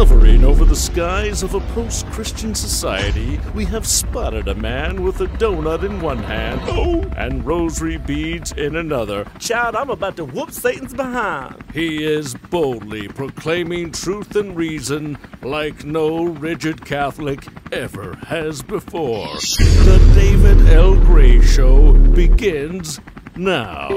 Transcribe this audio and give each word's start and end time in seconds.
Hovering 0.00 0.44
over 0.44 0.64
the 0.64 0.74
skies 0.74 1.42
of 1.42 1.52
a 1.52 1.60
post 1.74 2.06
Christian 2.06 2.54
society, 2.54 3.38
we 3.54 3.66
have 3.66 3.86
spotted 3.86 4.48
a 4.48 4.54
man 4.54 5.02
with 5.02 5.20
a 5.20 5.26
donut 5.26 5.84
in 5.84 6.00
one 6.00 6.22
hand 6.22 6.62
oh, 6.68 7.02
and 7.18 7.44
rosary 7.44 7.98
beads 7.98 8.50
in 8.52 8.76
another. 8.76 9.26
Child, 9.38 9.76
I'm 9.76 9.90
about 9.90 10.16
to 10.16 10.24
whoop 10.24 10.52
Satan's 10.52 10.94
behind. 10.94 11.62
He 11.74 12.02
is 12.02 12.34
boldly 12.34 13.08
proclaiming 13.08 13.92
truth 13.92 14.34
and 14.36 14.56
reason 14.56 15.18
like 15.42 15.84
no 15.84 16.24
rigid 16.24 16.86
Catholic 16.86 17.46
ever 17.70 18.14
has 18.28 18.62
before. 18.62 19.26
The 19.58 20.12
David 20.14 20.66
L. 20.68 20.94
Gray 20.94 21.42
Show 21.42 21.92
begins 21.92 23.00
now. 23.36 23.90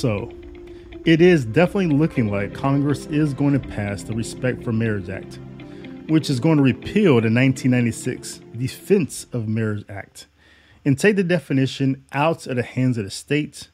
So, 0.00 0.32
it 1.04 1.20
is 1.20 1.44
definitely 1.44 1.94
looking 1.94 2.30
like 2.30 2.54
Congress 2.54 3.04
is 3.04 3.34
going 3.34 3.52
to 3.52 3.68
pass 3.68 4.02
the 4.02 4.14
Respect 4.14 4.64
for 4.64 4.72
Marriage 4.72 5.10
Act, 5.10 5.38
which 6.08 6.30
is 6.30 6.40
going 6.40 6.56
to 6.56 6.62
repeal 6.62 7.20
the 7.20 7.28
1996 7.28 8.40
Defense 8.56 9.26
of 9.34 9.46
Marriage 9.46 9.84
Act 9.90 10.26
and 10.86 10.98
take 10.98 11.16
the 11.16 11.22
definition 11.22 12.02
out 12.12 12.46
of 12.46 12.56
the 12.56 12.62
hands 12.62 12.96
of 12.96 13.04
the 13.04 13.10
state 13.10 13.68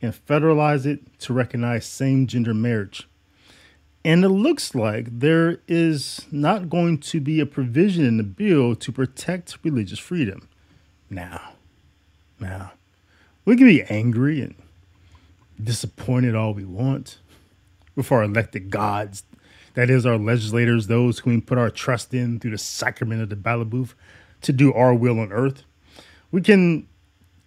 and 0.00 0.14
federalize 0.14 0.86
it 0.86 1.18
to 1.18 1.32
recognize 1.32 1.84
same 1.84 2.28
gender 2.28 2.54
marriage. 2.54 3.08
And 4.04 4.24
it 4.24 4.28
looks 4.28 4.72
like 4.72 5.18
there 5.18 5.58
is 5.66 6.26
not 6.30 6.70
going 6.70 6.98
to 6.98 7.18
be 7.18 7.40
a 7.40 7.46
provision 7.46 8.04
in 8.04 8.18
the 8.18 8.22
bill 8.22 8.76
to 8.76 8.92
protect 8.92 9.58
religious 9.64 9.98
freedom. 9.98 10.48
Now, 11.10 11.54
now, 12.38 12.74
we 13.44 13.56
can 13.56 13.66
be 13.66 13.82
angry 13.82 14.40
and 14.42 14.54
disappointed 15.62 16.34
all 16.34 16.54
we 16.54 16.64
want 16.64 17.18
with 17.94 18.12
our 18.12 18.22
elected 18.22 18.70
gods. 18.70 19.24
That 19.74 19.90
is, 19.90 20.06
our 20.06 20.18
legislators, 20.18 20.86
those 20.86 21.18
whom 21.18 21.34
we 21.34 21.40
put 21.40 21.58
our 21.58 21.70
trust 21.70 22.14
in 22.14 22.40
through 22.40 22.52
the 22.52 22.58
sacrament 22.58 23.22
of 23.22 23.28
the 23.28 23.36
ballot 23.36 23.70
booth 23.70 23.94
to 24.42 24.52
do 24.52 24.72
our 24.72 24.94
will 24.94 25.20
on 25.20 25.32
earth. 25.32 25.64
We 26.30 26.40
can 26.40 26.88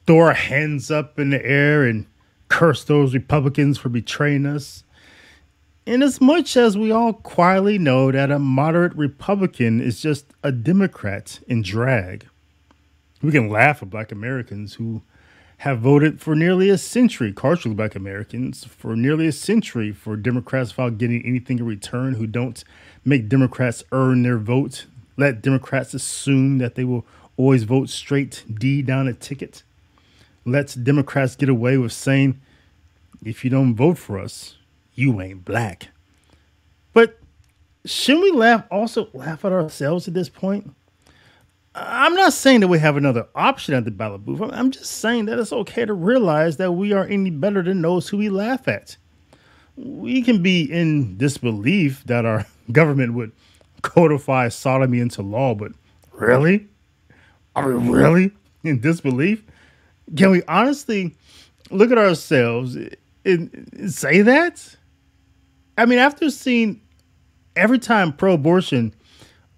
throw 0.06 0.20
our 0.20 0.34
hands 0.34 0.92
up 0.92 1.20
in 1.20 1.30
the 1.30 1.44
air 1.46 1.84
and 1.84 2.06
curse 2.48 2.84
those 2.84 3.14
Republicans 3.14 3.78
for 3.78 3.90
betraying 3.90 4.46
us. 4.46 4.84
And 5.86 6.04
as 6.04 6.22
much 6.22 6.56
as 6.56 6.78
we 6.78 6.92
all 6.92 7.14
quietly 7.14 7.80
know 7.80 8.12
that 8.12 8.30
a 8.30 8.38
moderate 8.38 8.96
Republican 8.96 9.82
is 9.82 10.02
just 10.02 10.26
a 10.44 10.52
Democrat 10.52 11.40
in 11.48 11.64
drag, 11.64 12.28
we 13.22 13.32
can 13.32 13.50
laugh 13.50 13.82
at 13.82 13.90
black 13.90 14.12
Americans 14.12 14.76
who 14.76 15.02
have 15.60 15.80
voted 15.80 16.22
for 16.22 16.36
nearly 16.36 16.70
a 16.70 16.78
century, 16.78 17.34
culturally 17.34 17.76
black 17.76 17.94
Americans, 17.94 18.64
for 18.64 18.96
nearly 18.96 19.28
a 19.28 19.32
century 19.32 19.92
for 19.92 20.16
Democrats 20.16 20.72
without 20.72 20.98
getting 20.98 21.26
anything 21.26 21.60
in 21.60 21.66
return, 21.66 22.14
who 22.14 22.26
don't 22.26 22.64
make 23.04 23.28
Democrats 23.28 23.84
earn 23.92 24.24
their 24.24 24.38
vote, 24.38 24.86
let 25.18 25.42
Democrats 25.42 25.94
assume 25.94 26.60
that 26.60 26.76
they 26.76 26.86
will 26.86 27.06
always 27.36 27.64
vote 27.64 27.90
straight 27.90 28.46
D 28.54 28.82
down 28.82 29.10
a 29.10 29.14
ticket, 29.14 29.64
lets 30.46 30.76
Democrats 30.76 31.36
get 31.36 31.50
away 31.50 31.78
with 31.78 31.92
saying, 31.92 32.40
if 33.26 33.44
you 33.44 33.50
don't 33.50 33.76
vote 33.76 33.98
for 33.98 34.18
us, 34.18 34.56
you 34.94 35.20
ain't 35.20 35.44
black. 35.44 35.90
But 36.94 37.20
shouldn't 37.84 38.24
we 38.24 38.32
laugh 38.32 38.64
also 38.72 39.10
laugh 39.12 39.44
at 39.44 39.52
ourselves 39.52 40.08
at 40.08 40.14
this 40.14 40.30
point? 40.30 40.74
I'm 41.76 42.16
not 42.16 42.34
saying 42.34 42.62
that 42.62 42.68
we 42.68 42.80
have 42.80 42.98
another 42.98 43.28
option 43.36 43.74
at 43.74 43.86
the 43.86 43.92
ballot 43.92 44.26
booth. 44.26 44.42
I'm 44.42 44.72
just 44.72 44.92
saying 44.94 45.26
that 45.26 45.38
it's 45.38 45.54
okay 45.54 45.86
to 45.86 45.94
realize 45.94 46.58
that 46.58 46.72
we 46.72 46.94
are 46.94 47.06
any 47.06 47.30
better 47.30 47.62
than 47.62 47.82
those 47.82 48.10
who 48.10 48.18
we 48.18 48.30
laugh 48.30 48.68
at. 48.68 48.98
We 49.76 50.22
can 50.22 50.42
be 50.42 50.64
in 50.64 51.18
disbelief 51.18 52.04
that 52.06 52.26
our 52.26 52.46
government 52.72 53.14
would 53.14 53.32
codify 53.82 54.50
sodomy 54.50 55.00
into 55.00 55.22
law, 55.22 55.54
but 55.56 55.72
really? 56.12 56.68
Are 57.56 57.68
we 57.72 57.90
really 57.90 58.32
in 58.64 58.80
disbelief? 58.80 59.44
Can 60.18 60.32
we 60.32 60.44
honestly 60.48 61.16
look 61.70 61.92
at 61.92 61.98
ourselves 61.98 62.78
and 63.26 63.94
say 63.94 64.22
that? 64.22 64.76
I 65.78 65.86
mean, 65.86 66.00
after 66.00 66.30
seeing 66.30 66.82
every 67.56 67.80
time 67.80 68.12
pro 68.12 68.34
abortion 68.34 68.94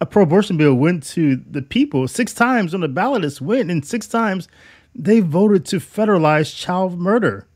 a 0.02 0.06
pro 0.06 0.24
abortion 0.24 0.58
bill 0.58 0.74
went 0.74 1.04
to 1.04 1.36
the 1.36 1.62
people. 1.62 2.08
Six 2.08 2.34
times 2.34 2.74
on 2.74 2.82
the 2.82 2.88
ballot 2.88 3.24
it's 3.24 3.40
went 3.40 3.70
and 3.70 3.86
six 3.86 4.08
times 4.08 4.48
they 4.96 5.20
voted 5.20 5.64
to 5.68 5.78
federalize 5.78 6.54
child 6.54 7.00
murder. 7.00 7.48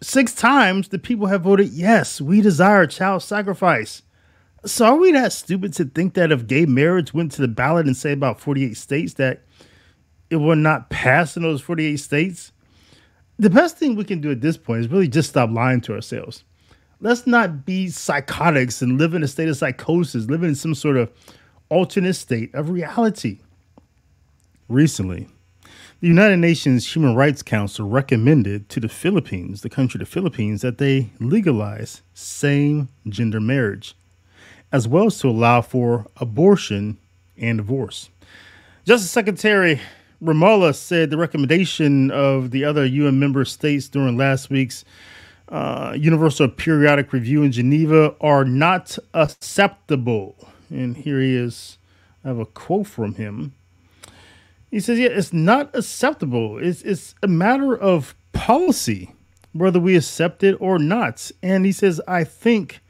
Six 0.00 0.32
times 0.32 0.88
the 0.88 1.00
people 1.00 1.26
have 1.26 1.42
voted 1.42 1.70
yes 1.70 2.20
we 2.20 2.40
desire 2.40 2.86
child 2.86 3.24
sacrifice. 3.24 4.02
So 4.64 4.86
are 4.86 4.96
we 4.96 5.10
that 5.12 5.32
stupid 5.32 5.72
to 5.74 5.84
think 5.84 6.14
that 6.14 6.30
if 6.30 6.46
gay 6.46 6.64
marriage 6.64 7.12
went 7.12 7.32
to 7.32 7.42
the 7.42 7.48
ballot 7.48 7.86
and 7.86 7.96
say 7.96 8.12
about 8.12 8.40
48 8.40 8.76
states 8.76 9.14
that 9.14 9.42
it 10.30 10.36
will 10.36 10.54
not 10.54 10.90
pass 10.90 11.36
in 11.36 11.42
those 11.42 11.60
48 11.60 11.96
states? 11.96 12.52
The 13.38 13.50
best 13.50 13.78
thing 13.78 13.96
we 13.96 14.04
can 14.04 14.20
do 14.20 14.30
at 14.30 14.42
this 14.42 14.56
point 14.56 14.82
is 14.82 14.88
really 14.88 15.08
just 15.08 15.30
stop 15.30 15.50
lying 15.50 15.80
to 15.82 15.94
ourselves 15.94 16.44
let's 17.00 17.26
not 17.26 17.64
be 17.64 17.88
psychotics 17.88 18.82
and 18.82 18.98
live 18.98 19.14
in 19.14 19.22
a 19.22 19.28
state 19.28 19.48
of 19.48 19.56
psychosis, 19.56 20.26
live 20.26 20.42
in 20.42 20.54
some 20.54 20.74
sort 20.74 20.96
of 20.96 21.10
alternate 21.68 22.14
state 22.14 22.54
of 22.54 22.70
reality. 22.70 23.38
Recently, 24.68 25.28
the 26.00 26.08
United 26.08 26.38
Nations 26.38 26.94
Human 26.94 27.14
Rights 27.14 27.42
Council 27.42 27.88
recommended 27.88 28.68
to 28.70 28.80
the 28.80 28.88
Philippines, 28.88 29.62
the 29.62 29.68
country 29.68 29.98
of 30.00 30.06
the 30.06 30.12
Philippines, 30.12 30.62
that 30.62 30.78
they 30.78 31.10
legalize 31.18 32.02
same 32.14 32.88
gender 33.08 33.40
marriage, 33.40 33.94
as 34.72 34.86
well 34.86 35.06
as 35.06 35.18
to 35.18 35.28
allow 35.28 35.60
for 35.60 36.06
abortion 36.16 36.98
and 37.36 37.58
divorce. 37.58 38.10
Justice 38.84 39.10
Secretary 39.10 39.80
Remulla 40.22 40.74
said 40.74 41.10
the 41.10 41.16
recommendation 41.16 42.10
of 42.10 42.50
the 42.50 42.64
other 42.64 42.84
UN 42.84 43.18
member 43.18 43.44
states 43.44 43.88
during 43.88 44.16
last 44.16 44.50
week's 44.50 44.84
uh, 45.50 45.94
Universal 45.98 46.48
Periodic 46.50 47.12
Review 47.12 47.42
in 47.42 47.52
Geneva 47.52 48.14
are 48.20 48.44
not 48.44 48.98
acceptable. 49.14 50.36
And 50.70 50.96
here 50.96 51.20
he 51.20 51.34
is. 51.34 51.78
I 52.24 52.28
have 52.28 52.38
a 52.38 52.46
quote 52.46 52.86
from 52.86 53.14
him. 53.14 53.54
He 54.70 54.78
says, 54.78 54.98
Yeah, 54.98 55.08
it's 55.08 55.32
not 55.32 55.74
acceptable. 55.74 56.58
It's, 56.58 56.82
it's 56.82 57.14
a 57.22 57.28
matter 57.28 57.76
of 57.76 58.14
policy, 58.32 59.12
whether 59.52 59.80
we 59.80 59.96
accept 59.96 60.44
it 60.44 60.56
or 60.60 60.78
not. 60.78 61.30
And 61.42 61.66
he 61.66 61.72
says, 61.72 62.00
I 62.06 62.24
think 62.24 62.80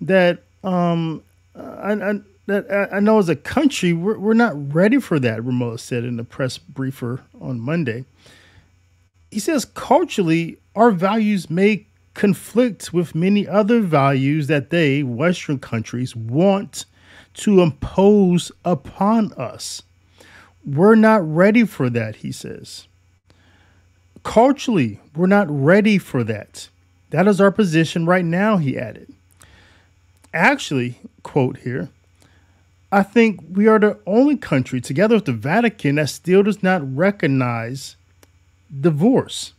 that 0.00 0.42
um, 0.62 1.22
I, 1.54 1.92
I, 1.92 2.20
that 2.46 2.88
I 2.92 3.00
know 3.00 3.18
as 3.18 3.28
a 3.28 3.36
country, 3.36 3.92
we're, 3.92 4.18
we're 4.18 4.34
not 4.34 4.74
ready 4.74 4.98
for 4.98 5.18
that, 5.20 5.42
Remulla 5.42 5.78
said 5.78 6.04
in 6.04 6.16
the 6.16 6.24
press 6.24 6.58
briefer 6.58 7.22
on 7.40 7.60
Monday. 7.60 8.04
He 9.30 9.40
says, 9.40 9.64
culturally, 9.64 10.58
our 10.74 10.90
values 10.90 11.50
may 11.50 11.86
conflict 12.14 12.92
with 12.92 13.14
many 13.14 13.46
other 13.46 13.80
values 13.80 14.46
that 14.48 14.70
they, 14.70 15.02
Western 15.02 15.58
countries, 15.58 16.16
want 16.16 16.84
to 17.34 17.60
impose 17.60 18.50
upon 18.64 19.32
us. 19.34 19.82
We're 20.64 20.96
not 20.96 21.20
ready 21.22 21.64
for 21.64 21.88
that, 21.90 22.16
he 22.16 22.32
says. 22.32 22.88
Culturally, 24.24 25.00
we're 25.14 25.26
not 25.26 25.46
ready 25.48 25.98
for 25.98 26.24
that. 26.24 26.68
That 27.10 27.28
is 27.28 27.40
our 27.40 27.52
position 27.52 28.04
right 28.06 28.24
now, 28.24 28.56
he 28.56 28.76
added. 28.76 29.14
Actually, 30.34 31.00
quote 31.22 31.58
here, 31.58 31.88
I 32.90 33.02
think 33.02 33.40
we 33.50 33.68
are 33.68 33.78
the 33.78 33.98
only 34.06 34.36
country, 34.36 34.80
together 34.80 35.14
with 35.14 35.26
the 35.26 35.32
Vatican, 35.32 35.96
that 35.96 36.08
still 36.08 36.42
does 36.42 36.62
not 36.62 36.96
recognize 36.96 37.96
divorce 38.80 39.52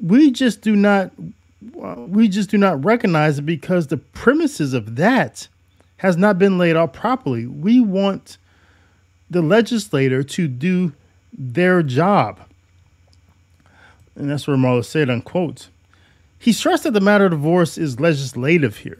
we 0.00 0.30
just 0.30 0.60
do 0.60 0.74
not 0.76 1.12
we 1.72 2.28
just 2.28 2.50
do 2.50 2.58
not 2.58 2.84
recognize 2.84 3.38
it 3.38 3.46
because 3.46 3.86
the 3.86 3.96
premises 3.96 4.74
of 4.74 4.96
that 4.96 5.48
has 5.98 6.16
not 6.16 6.38
been 6.38 6.58
laid 6.58 6.76
out 6.76 6.92
properly. 6.92 7.46
We 7.46 7.80
want 7.80 8.36
the 9.30 9.40
legislator 9.40 10.22
to 10.22 10.46
do 10.46 10.92
their 11.32 11.82
job. 11.82 12.40
And 14.14 14.30
that's 14.30 14.46
where 14.46 14.56
Remulla 14.56 14.84
said, 14.84 15.08
unquote. 15.08 15.68
He 16.38 16.52
stressed 16.52 16.82
that 16.82 16.92
the 16.92 17.00
matter 17.00 17.24
of 17.24 17.30
divorce 17.30 17.78
is 17.78 17.98
legislative 17.98 18.78
here, 18.78 18.98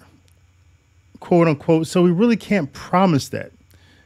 quote 1.21 1.47
unquote. 1.47 1.87
So 1.87 2.03
we 2.03 2.11
really 2.11 2.39
can't 2.39 2.73
promise 2.73 3.29
that. 3.29 3.53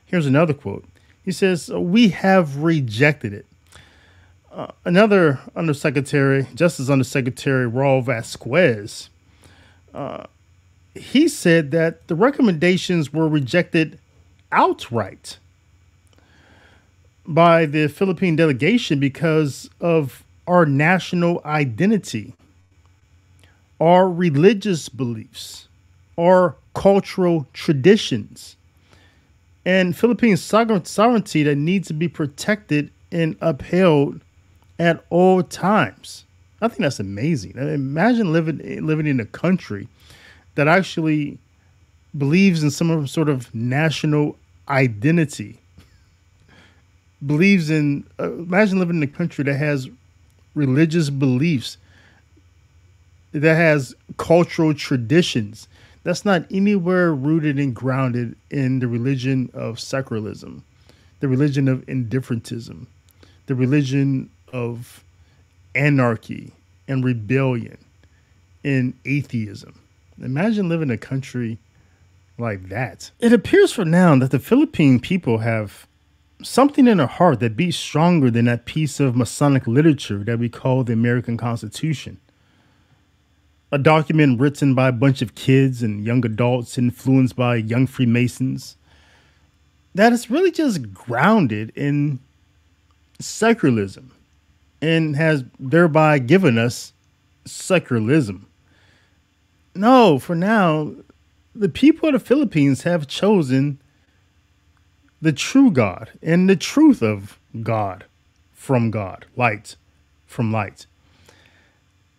Here's 0.07 0.27
another 0.27 0.55
quote. 0.55 0.85
He 1.25 1.31
says, 1.31 1.71
We 1.71 2.09
have 2.09 2.57
rejected 2.57 3.33
it. 3.33 3.47
Uh, 4.59 4.67
another 4.85 5.39
undersecretary, 5.55 6.49
Justice 6.53 6.91
Undersecretary 6.91 7.71
Raul 7.71 8.03
Vasquez, 8.03 9.09
uh, 9.95 10.25
he 10.97 11.29
said 11.29 11.71
that 11.71 12.09
the 12.09 12.17
recommendations 12.17 13.13
were 13.13 13.29
rejected 13.29 14.01
outright 14.51 15.39
by 17.25 17.67
the 17.67 17.87
Philippine 17.87 18.35
delegation 18.35 18.99
because 18.99 19.71
of 19.81 20.25
our 20.49 20.67
national 20.67 21.41
identity. 21.45 22.35
our 23.81 24.11
religious 24.11 24.89
beliefs 24.89 25.69
our 26.19 26.57
cultural 26.75 27.47
traditions 27.53 28.57
and 29.65 29.97
Philippine 29.97 30.37
sovereignty 30.37 31.45
that 31.45 31.55
needs 31.57 31.87
to 31.87 31.95
be 31.95 32.09
protected 32.09 32.91
and 33.13 33.37
upheld 33.41 34.21
at 34.79 35.05
all 35.11 35.43
times. 35.43 36.25
I 36.61 36.69
think 36.69 36.81
that's 36.81 37.01
amazing. 37.01 37.53
Imagine 37.57 38.33
living 38.33 38.87
living 38.87 39.07
in 39.07 39.21
a 39.21 39.25
country 39.25 39.89
that 40.57 40.67
actually 40.67 41.39
believes 42.17 42.63
in 42.63 42.71
some 42.71 43.07
sort 43.07 43.29
of 43.29 43.55
national 43.55 44.37
identity. 44.69 45.59
Believes 47.25 47.71
in 47.71 48.05
uh, 48.19 48.33
imagine 48.33 48.79
living 48.79 48.97
in 48.97 49.03
a 49.03 49.13
country 49.13 49.45
that 49.45 49.55
has 49.55 49.89
religious 50.55 51.11
beliefs 51.11 51.77
that 53.33 53.55
has 53.55 53.95
cultural 54.17 54.75
traditions 54.75 55.69
that's 56.03 56.25
not 56.25 56.47
anywhere 56.51 57.15
rooted 57.15 57.59
and 57.59 57.75
grounded 57.75 58.35
in 58.51 58.79
the 58.79 58.89
religion 58.89 59.51
of 59.53 59.79
secularism, 59.79 60.65
the 61.21 61.29
religion 61.29 61.69
of 61.69 61.85
indifferentism, 61.87 62.87
the 63.47 63.55
religion 63.55 64.31
of 64.53 65.05
anarchy 65.75 66.53
and 66.87 67.05
rebellion 67.05 67.79
and 68.65 68.95
atheism. 69.05 69.79
Imagine 70.23 70.69
living 70.69 70.89
in 70.89 70.95
a 70.95 70.99
country 70.99 71.59
like 72.39 72.69
that. 72.69 73.11
It 73.21 73.33
appears 73.33 73.73
for 73.73 73.85
now 73.85 74.17
that 74.19 74.31
the 74.31 74.39
Philippine 74.39 75.01
people 75.01 75.39
have 75.39 75.87
something 76.43 76.87
in 76.87 76.99
their 76.99 77.07
heart 77.07 77.41
that 77.41 77.57
beats 77.57 77.77
stronger 77.77 78.31
than 78.31 78.45
that 78.47 78.65
piece 78.65 79.01
of 79.01 79.17
Masonic 79.17 79.67
literature 79.67 80.19
that 80.25 80.39
we 80.39 80.49
call 80.49 80.85
the 80.85 80.93
American 80.93 81.37
Constitution 81.37 82.19
a 83.71 83.79
document 83.79 84.41
written 84.41 84.75
by 84.75 84.89
a 84.89 84.93
bunch 84.93 85.21
of 85.21 85.35
kids 85.35 85.83
and 85.83 86.05
young 86.05 86.25
adults 86.25 86.79
influenced 86.79 87.37
by 87.37 87.57
young 87.57 87.87
Freemasons 87.87 88.77
that 89.95 90.13
is 90.13 90.31
really 90.31 90.51
just 90.51 90.93
grounded 90.95 91.73
in 91.75 92.19
secularism 93.21 94.13
and 94.81 95.17
has 95.17 95.45
thereby 95.59 96.19
given 96.19 96.59
us 96.59 96.93
secularism. 97.45 98.47
No, 99.75 100.19
for 100.19 100.35
now, 100.35 100.93
the 101.55 101.69
people 101.69 102.09
of 102.09 102.13
the 102.15 102.21
Philippines 102.21 102.83
have 102.83 103.07
chosen 103.07 103.81
the 105.21 105.33
true 105.33 105.71
God 105.71 106.11
and 106.23 106.49
the 106.49 106.57
truth 106.57 107.03
of 107.03 107.39
God 107.63 108.05
from 108.53 108.91
God, 108.91 109.27
light 109.37 109.77
from 110.27 110.53
light 110.53 110.87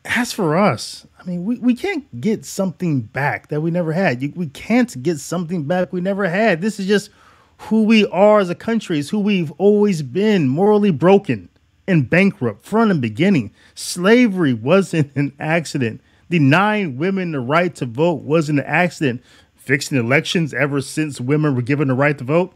as 0.06 0.31
for 0.31 0.57
us, 0.57 1.06
I 1.19 1.23
mean, 1.23 1.45
we, 1.45 1.59
we 1.59 1.75
can't 1.75 2.21
get 2.21 2.45
something 2.45 3.01
back 3.01 3.50
that 3.50 3.61
we 3.61 3.69
never 3.69 3.91
had. 3.91 4.35
we 4.35 4.47
can't 4.47 5.01
get 5.03 5.19
something 5.19 5.63
back 5.63 5.91
we 5.91 6.01
never 6.01 6.27
had. 6.27 6.61
This 6.61 6.79
is 6.79 6.88
just 6.88 7.09
who 7.57 7.83
we 7.83 8.06
are 8.07 8.39
as 8.39 8.50
a 8.50 8.56
country, 8.56 9.00
is 9.00 9.09
who 9.09 9.19
we've 9.19 9.51
always 9.57 10.01
been 10.01 10.47
morally 10.47 10.91
broken 10.91 11.50
and 11.89 12.09
bankrupt 12.09 12.65
from 12.65 12.89
the 12.89 12.95
beginning. 12.95 13.51
Slavery 13.75 14.53
wasn't 14.53 15.15
an 15.15 15.33
accident. 15.39 16.01
Denying 16.30 16.97
women 16.97 17.31
the 17.31 17.39
right 17.39 17.74
to 17.75 17.86
vote 17.86 18.21
wasn't 18.21 18.59
an 18.59 18.65
accident. 18.65 19.24
Fixing 19.56 19.97
elections 19.97 20.53
ever 20.53 20.81
since 20.81 21.19
women 21.19 21.56
were 21.56 21.62
given 21.62 21.89
the 21.89 21.94
right 21.94 22.18
to 22.18 22.24
vote, 22.24 22.53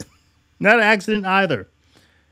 not 0.60 0.76
an 0.76 0.82
accident 0.84 1.26
either 1.26 1.68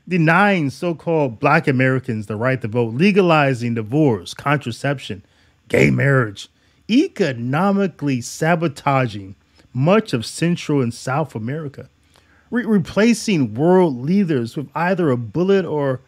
denying 0.07 0.69
so 0.69 0.93
called 0.93 1.39
black 1.39 1.67
Americans 1.67 2.27
the 2.27 2.35
right 2.35 2.61
to 2.61 2.67
vote, 2.67 2.93
legalizing 2.93 3.73
divorce, 3.73 4.33
contraception, 4.33 5.23
gay 5.67 5.89
marriage, 5.89 6.49
economically 6.89 8.21
sabotaging 8.21 9.35
much 9.73 10.13
of 10.13 10.25
Central 10.25 10.81
and 10.81 10.93
South 10.93 11.35
America, 11.35 11.89
Re- 12.51 12.63
replacing 12.63 13.55
world 13.55 13.97
leaders 13.97 14.55
with 14.55 14.69
either 14.75 15.09
a 15.09 15.17
bullet 15.17 15.65
or, 15.65 16.01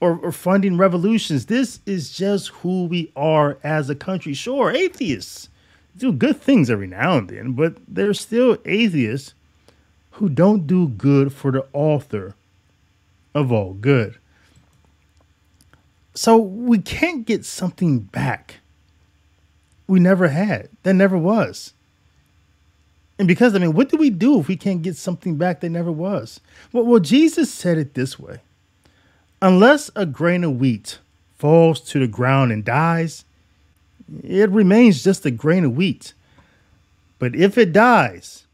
or, 0.00 0.16
or 0.18 0.32
funding 0.32 0.76
revolutions. 0.76 1.46
This 1.46 1.80
is 1.86 2.12
just 2.12 2.48
who 2.48 2.86
we 2.86 3.12
are 3.14 3.58
as 3.62 3.90
a 3.90 3.94
country. 3.94 4.34
Sure, 4.34 4.70
atheists 4.70 5.48
do 5.96 6.12
good 6.12 6.40
things 6.40 6.70
every 6.70 6.86
now 6.86 7.18
and 7.18 7.28
then, 7.28 7.52
but 7.52 7.76
they're 7.86 8.14
still 8.14 8.58
atheists 8.64 9.34
who 10.12 10.28
don't 10.28 10.66
do 10.66 10.88
good 10.88 11.32
for 11.32 11.52
the 11.52 11.66
author 11.72 12.34
of 13.34 13.52
all 13.52 13.74
good. 13.74 14.16
So 16.14 16.36
we 16.36 16.78
can't 16.78 17.26
get 17.26 17.44
something 17.44 18.00
back 18.00 18.56
we 19.86 20.00
never 20.00 20.28
had. 20.28 20.68
That 20.84 20.94
never 20.94 21.18
was. 21.18 21.72
And 23.18 23.28
because, 23.28 23.54
I 23.54 23.58
mean, 23.58 23.74
what 23.74 23.90
do 23.90 23.96
we 23.96 24.08
do 24.08 24.40
if 24.40 24.48
we 24.48 24.56
can't 24.56 24.82
get 24.82 24.96
something 24.96 25.36
back 25.36 25.60
that 25.60 25.68
never 25.68 25.92
was? 25.92 26.40
Well, 26.72 26.84
well, 26.84 27.00
Jesus 27.00 27.52
said 27.52 27.76
it 27.76 27.94
this 27.94 28.18
way 28.18 28.40
Unless 29.42 29.90
a 29.96 30.04
grain 30.04 30.44
of 30.44 30.60
wheat 30.60 30.98
falls 31.38 31.80
to 31.80 31.98
the 31.98 32.06
ground 32.06 32.52
and 32.52 32.64
dies, 32.64 33.24
it 34.22 34.50
remains 34.50 35.02
just 35.02 35.24
a 35.24 35.30
grain 35.30 35.64
of 35.64 35.76
wheat. 35.76 36.12
But 37.18 37.34
if 37.34 37.56
it 37.56 37.72
dies, 37.72 38.46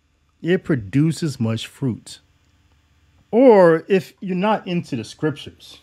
it 0.43 0.65
produces 0.65 1.41
much 1.41 1.67
fruit. 1.67 2.21
Or 3.31 3.85
if 3.89 4.13
you're 4.21 4.37
not 4.37 4.67
into 4.67 4.97
the 4.97 5.05
scriptures, 5.05 5.81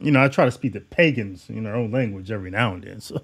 you 0.00 0.10
know, 0.10 0.24
I 0.24 0.28
try 0.28 0.46
to 0.46 0.50
speak 0.50 0.72
to 0.72 0.80
pagans 0.80 1.50
in 1.50 1.64
their 1.64 1.76
own 1.76 1.90
language 1.90 2.30
every 2.30 2.50
now 2.50 2.74
and 2.74 2.82
then. 2.82 3.00
So 3.10 3.22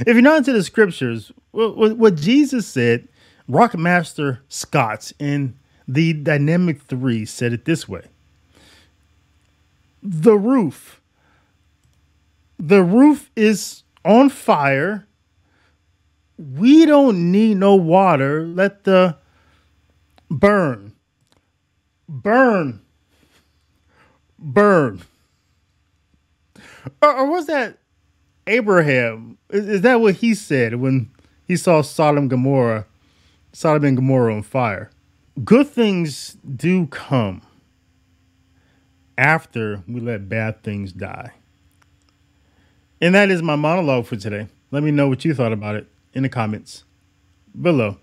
if 0.00 0.08
you're 0.08 0.22
not 0.22 0.38
into 0.38 0.52
the 0.52 0.64
scriptures, 0.64 1.30
what, 1.52 1.96
what 1.96 2.16
Jesus 2.16 2.66
said, 2.66 3.06
Rockmaster 3.48 4.40
Scott 4.48 5.12
in 5.20 5.56
the 5.86 6.12
Dynamic 6.12 6.82
3 6.82 7.24
said 7.24 7.52
it 7.52 7.64
this 7.64 7.88
way 7.88 8.02
The 10.10 10.36
roof. 10.36 11.00
The 12.58 12.82
roof 12.82 13.30
is 13.36 13.82
on 14.04 14.30
fire. 14.30 15.06
We 16.38 16.86
don't 16.86 17.30
need 17.30 17.58
no 17.58 17.74
water. 17.76 18.46
Let 18.46 18.84
the 18.84 19.16
burn 20.30 20.94
burn, 22.08 22.80
burn. 24.38 25.02
Or, 27.02 27.16
or 27.16 27.30
was 27.30 27.46
that 27.46 27.78
Abraham? 28.46 29.38
Is, 29.50 29.68
is, 29.68 29.80
that 29.82 30.00
what 30.00 30.16
he 30.16 30.34
said 30.34 30.76
when 30.76 31.10
he 31.46 31.56
saw 31.56 31.82
Sodom 31.82 32.28
Gomorrah, 32.28 32.86
Sodom 33.52 33.84
and 33.84 33.96
Gomorrah 33.96 34.34
on 34.34 34.42
fire? 34.42 34.90
Good 35.44 35.68
things 35.68 36.36
do 36.56 36.86
come 36.86 37.42
after 39.18 39.82
we 39.88 40.00
let 40.00 40.28
bad 40.28 40.62
things 40.62 40.92
die. 40.92 41.32
And 43.00 43.14
that 43.14 43.30
is 43.30 43.42
my 43.42 43.56
monologue 43.56 44.06
for 44.06 44.16
today. 44.16 44.46
Let 44.70 44.82
me 44.84 44.92
know 44.92 45.08
what 45.08 45.24
you 45.24 45.34
thought 45.34 45.52
about 45.52 45.74
it 45.74 45.88
in 46.14 46.22
the 46.22 46.28
comments 46.28 46.84
below. 47.60 47.98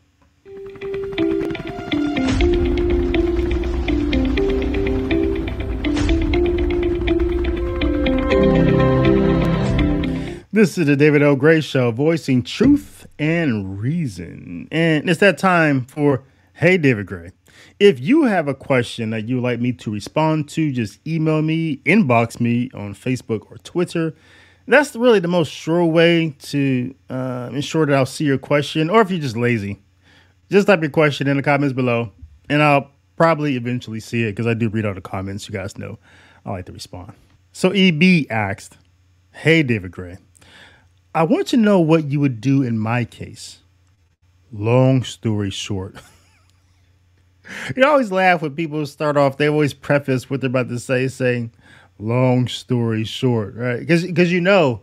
This 10.51 10.77
is 10.77 10.87
the 10.87 10.95
David 10.97 11.21
L. 11.21 11.35
Gray 11.35 11.59
Show, 11.59 11.91
voicing 11.91 12.41
truth 12.41 13.05
and 13.19 13.79
reason. 13.79 14.69
And 14.71 15.09
it's 15.09 15.19
that 15.19 15.37
time 15.37 15.85
for 15.85 16.23
Hey, 16.53 16.77
David 16.77 17.05
Gray. 17.05 17.31
If 17.79 17.99
you 17.99 18.23
have 18.23 18.47
a 18.47 18.53
question 18.53 19.09
that 19.09 19.27
you'd 19.27 19.41
like 19.41 19.59
me 19.59 19.73
to 19.73 19.91
respond 19.91 20.49
to, 20.49 20.71
just 20.71 21.05
email 21.07 21.41
me, 21.41 21.77
inbox 21.85 22.39
me 22.39 22.69
on 22.73 22.93
Facebook 22.93 23.51
or 23.51 23.57
Twitter. 23.59 24.13
That's 24.67 24.95
really 24.95 25.19
the 25.19 25.27
most 25.27 25.51
sure 25.51 25.85
way 25.85 26.35
to 26.39 26.95
uh, 27.09 27.49
ensure 27.51 27.85
that 27.85 27.95
I'll 27.95 28.05
see 28.05 28.25
your 28.25 28.37
question. 28.37 28.89
Or 28.89 29.01
if 29.01 29.11
you're 29.11 29.19
just 29.19 29.37
lazy, 29.37 29.79
just 30.49 30.67
type 30.67 30.81
your 30.81 30.89
question 30.89 31.27
in 31.27 31.37
the 31.37 31.43
comments 31.43 31.73
below, 31.73 32.11
and 32.49 32.63
I'll 32.63 32.89
probably 33.15 33.55
eventually 33.55 33.99
see 33.99 34.23
it 34.23 34.31
because 34.31 34.47
I 34.47 34.53
do 34.53 34.69
read 34.69 34.85
all 34.85 34.93
the 34.93 35.01
comments. 35.01 35.47
You 35.47 35.53
guys 35.53 35.77
know 35.77 35.99
I 36.45 36.51
like 36.51 36.65
to 36.65 36.71
respond. 36.71 37.13
So 37.51 37.71
EB 37.71 38.25
asked, 38.29 38.77
Hey, 39.31 39.63
David 39.63 39.91
Gray. 39.91 40.17
I 41.13 41.23
want 41.23 41.47
to 41.47 41.57
know 41.57 41.79
what 41.79 42.05
you 42.05 42.19
would 42.19 42.41
do 42.41 42.61
in 42.61 42.77
my 42.77 43.05
case. 43.05 43.59
Long 44.51 45.03
story 45.03 45.49
short. 45.49 45.95
you 47.75 47.85
always 47.85 48.11
laugh 48.11 48.41
when 48.41 48.55
people 48.55 48.85
start 48.85 49.17
off, 49.17 49.37
they 49.37 49.49
always 49.49 49.73
preface 49.73 50.29
what 50.29 50.41
they're 50.41 50.49
about 50.49 50.69
to 50.69 50.79
say, 50.79 51.07
saying, 51.07 51.51
long 51.99 52.47
story 52.47 53.03
short, 53.03 53.55
right? 53.55 53.79
Because 53.79 54.31
you 54.31 54.41
know 54.41 54.81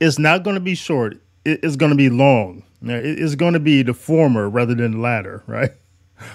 it's 0.00 0.18
not 0.18 0.42
going 0.42 0.54
to 0.54 0.60
be 0.60 0.74
short, 0.74 1.20
it's 1.44 1.76
going 1.76 1.90
to 1.90 1.96
be 1.96 2.10
long. 2.10 2.62
It's 2.82 3.34
going 3.34 3.54
to 3.54 3.60
be 3.60 3.82
the 3.82 3.94
former 3.94 4.48
rather 4.48 4.74
than 4.74 4.92
the 4.92 4.98
latter, 4.98 5.42
right? 5.46 5.70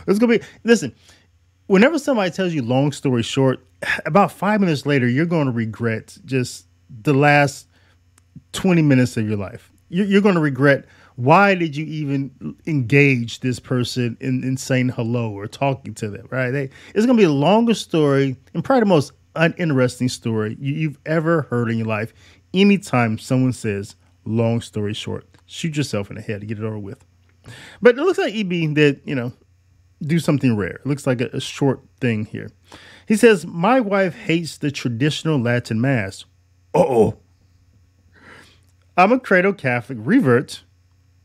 It's 0.08 0.20
going 0.20 0.34
to 0.34 0.40
be, 0.40 0.46
listen, 0.64 0.94
whenever 1.68 2.00
somebody 2.00 2.32
tells 2.32 2.54
you 2.54 2.62
long 2.62 2.92
story 2.92 3.24
short, 3.24 3.66
about 4.06 4.32
five 4.32 4.60
minutes 4.60 4.86
later, 4.86 5.08
you're 5.08 5.26
going 5.26 5.46
to 5.46 5.52
regret 5.52 6.18
just 6.26 6.66
the 6.90 7.14
last 7.14 7.68
20 8.54 8.82
minutes 8.82 9.16
of 9.18 9.28
your 9.28 9.38
life. 9.38 9.72
You're 9.90 10.22
going 10.22 10.36
to 10.36 10.42
regret 10.42 10.86
why 11.20 11.54
did 11.54 11.76
you 11.76 11.86
even 11.86 12.56
engage 12.66 13.42
this 13.42 13.60
person 13.60 14.16
in, 14.22 14.42
in 14.42 14.56
saying 14.56 14.88
hello 14.88 15.32
or 15.32 15.48
talking 15.48 15.94
to 15.96 16.10
them, 16.10 16.26
right? 16.32 16.50
They, 16.52 16.70
it's 16.96 17.06
going 17.06 17.10
to 17.10 17.22
be 17.22 17.26
the 17.26 17.32
longest 17.34 17.82
story 17.82 18.38
and 18.54 18.64
probably 18.64 18.80
the 18.80 18.86
most 18.86 19.12
uninteresting 19.36 20.08
story 20.08 20.56
you, 20.62 20.88
have 20.88 20.98
ever 21.06 21.42
heard 21.44 21.70
in 21.70 21.78
your 21.78 21.88
life. 21.88 22.14
Anytime 22.54 23.18
someone 23.18 23.52
says, 23.52 23.98
long 24.24 24.62
story 24.62 24.94
short, 24.94 25.28
shoot 25.46 25.76
yourself 25.76 26.10
in 26.10 26.16
the 26.16 26.22
head 26.22 26.40
to 26.40 26.48
get 26.48 26.58
it 26.58 26.64
over 26.64 26.80
with. 26.80 27.04
But 27.82 27.98
it 27.98 28.02
looks 28.02 28.18
like 28.18 28.34
EB 28.34 28.74
did, 28.74 29.02
you 29.04 29.14
know, 29.14 29.34
do 30.02 30.20
something 30.20 30.56
rare. 30.56 30.78
It 30.78 30.86
looks 30.86 31.06
like 31.06 31.20
a, 31.20 31.28
a 31.34 31.42
short 31.42 31.82
thing 32.00 32.28
here. 32.28 32.50
He 33.06 33.18
says, 33.18 33.46
My 33.46 33.82
wife 33.82 34.16
hates 34.16 34.58
the 34.58 34.72
traditional 34.72 35.38
Latin 35.38 35.82
Mass. 35.82 36.24
oh. 36.74 37.18
I'm 38.96 39.12
a 39.12 39.20
cradle 39.20 39.54
Catholic 39.54 39.98
revert. 40.02 40.64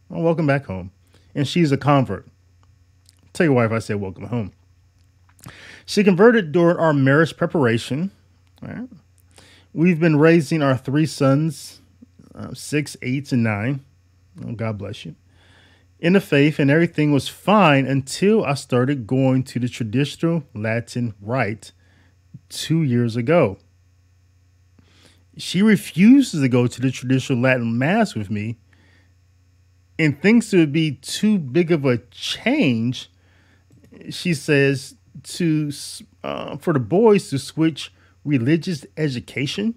Well, 0.08 0.22
welcome 0.22 0.46
back 0.46 0.66
home. 0.66 0.90
And 1.34 1.46
she's 1.46 1.72
a 1.72 1.76
convert. 1.76 2.26
Tell 3.32 3.46
your 3.46 3.54
wife 3.54 3.72
I 3.72 3.78
said 3.80 3.96
welcome 3.96 4.26
home. 4.26 4.52
She 5.86 6.04
converted 6.04 6.52
during 6.52 6.76
our 6.76 6.94
marriage 6.94 7.36
preparation. 7.36 8.10
We've 9.72 10.00
been 10.00 10.16
raising 10.16 10.62
our 10.62 10.76
three 10.76 11.06
sons, 11.06 11.80
uh, 12.34 12.54
six, 12.54 12.96
eight, 13.02 13.32
and 13.32 13.42
nine. 13.42 13.84
Oh, 14.44 14.52
God 14.52 14.78
bless 14.78 15.04
you 15.04 15.16
in 16.04 16.12
the 16.12 16.20
faith, 16.20 16.58
and 16.58 16.70
everything 16.70 17.12
was 17.12 17.28
fine 17.28 17.86
until 17.86 18.44
I 18.44 18.54
started 18.54 19.06
going 19.06 19.42
to 19.44 19.58
the 19.58 19.70
traditional 19.70 20.44
Latin 20.54 21.14
rite 21.18 21.72
two 22.50 22.82
years 22.82 23.16
ago. 23.16 23.56
She 25.38 25.62
refuses 25.62 26.42
to 26.42 26.48
go 26.48 26.66
to 26.66 26.80
the 26.80 26.90
traditional 26.90 27.40
Latin 27.40 27.78
Mass 27.78 28.14
with 28.14 28.30
me 28.30 28.58
and 29.98 30.20
thinks 30.20 30.52
it 30.52 30.58
would 30.58 30.72
be 30.72 30.92
too 30.92 31.38
big 31.38 31.70
of 31.70 31.84
a 31.84 31.98
change. 32.10 33.10
She 34.10 34.34
says 34.34 34.96
to 35.22 35.70
uh, 36.22 36.56
for 36.56 36.72
the 36.72 36.80
boys 36.80 37.30
to 37.30 37.38
switch 37.38 37.92
religious 38.24 38.84
education. 38.96 39.74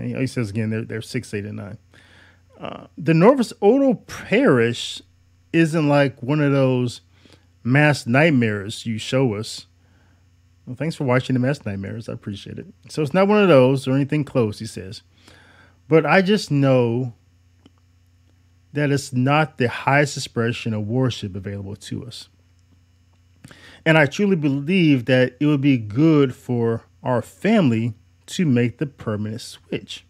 He 0.00 0.26
says 0.26 0.50
again 0.50 0.70
they're, 0.70 0.84
they're 0.84 1.02
six, 1.02 1.32
eight, 1.32 1.44
and 1.44 1.56
nine 1.56 1.78
the 2.96 3.14
Novus 3.14 3.52
Ordo 3.60 3.94
parish 3.94 5.02
isn't 5.52 5.88
like 5.88 6.22
one 6.22 6.40
of 6.40 6.52
those 6.52 7.02
mass 7.62 8.06
nightmares 8.06 8.86
you 8.86 8.98
show 8.98 9.34
us. 9.34 9.66
Well, 10.66 10.76
thanks 10.76 10.96
for 10.96 11.04
watching 11.04 11.34
the 11.34 11.40
mass 11.40 11.64
nightmares. 11.64 12.08
I 12.08 12.12
appreciate 12.12 12.58
it. 12.58 12.66
So 12.88 13.02
it's 13.02 13.14
not 13.14 13.28
one 13.28 13.42
of 13.42 13.48
those 13.48 13.86
or 13.86 13.94
anything 13.94 14.24
close, 14.24 14.58
he 14.58 14.66
says. 14.66 15.02
But 15.88 16.04
I 16.04 16.22
just 16.22 16.50
know 16.50 17.14
that 18.76 18.90
it's 18.90 19.12
not 19.12 19.58
the 19.58 19.68
highest 19.68 20.16
expression 20.16 20.72
of 20.72 20.86
worship 20.86 21.34
available 21.34 21.76
to 21.76 22.06
us. 22.06 22.28
And 23.84 23.96
I 23.96 24.06
truly 24.06 24.36
believe 24.36 25.06
that 25.06 25.36
it 25.40 25.46
would 25.46 25.60
be 25.60 25.78
good 25.78 26.34
for 26.34 26.82
our 27.02 27.22
family 27.22 27.94
to 28.26 28.44
make 28.44 28.78
the 28.78 28.86
permanent 28.86 29.40
switch. 29.40 30.04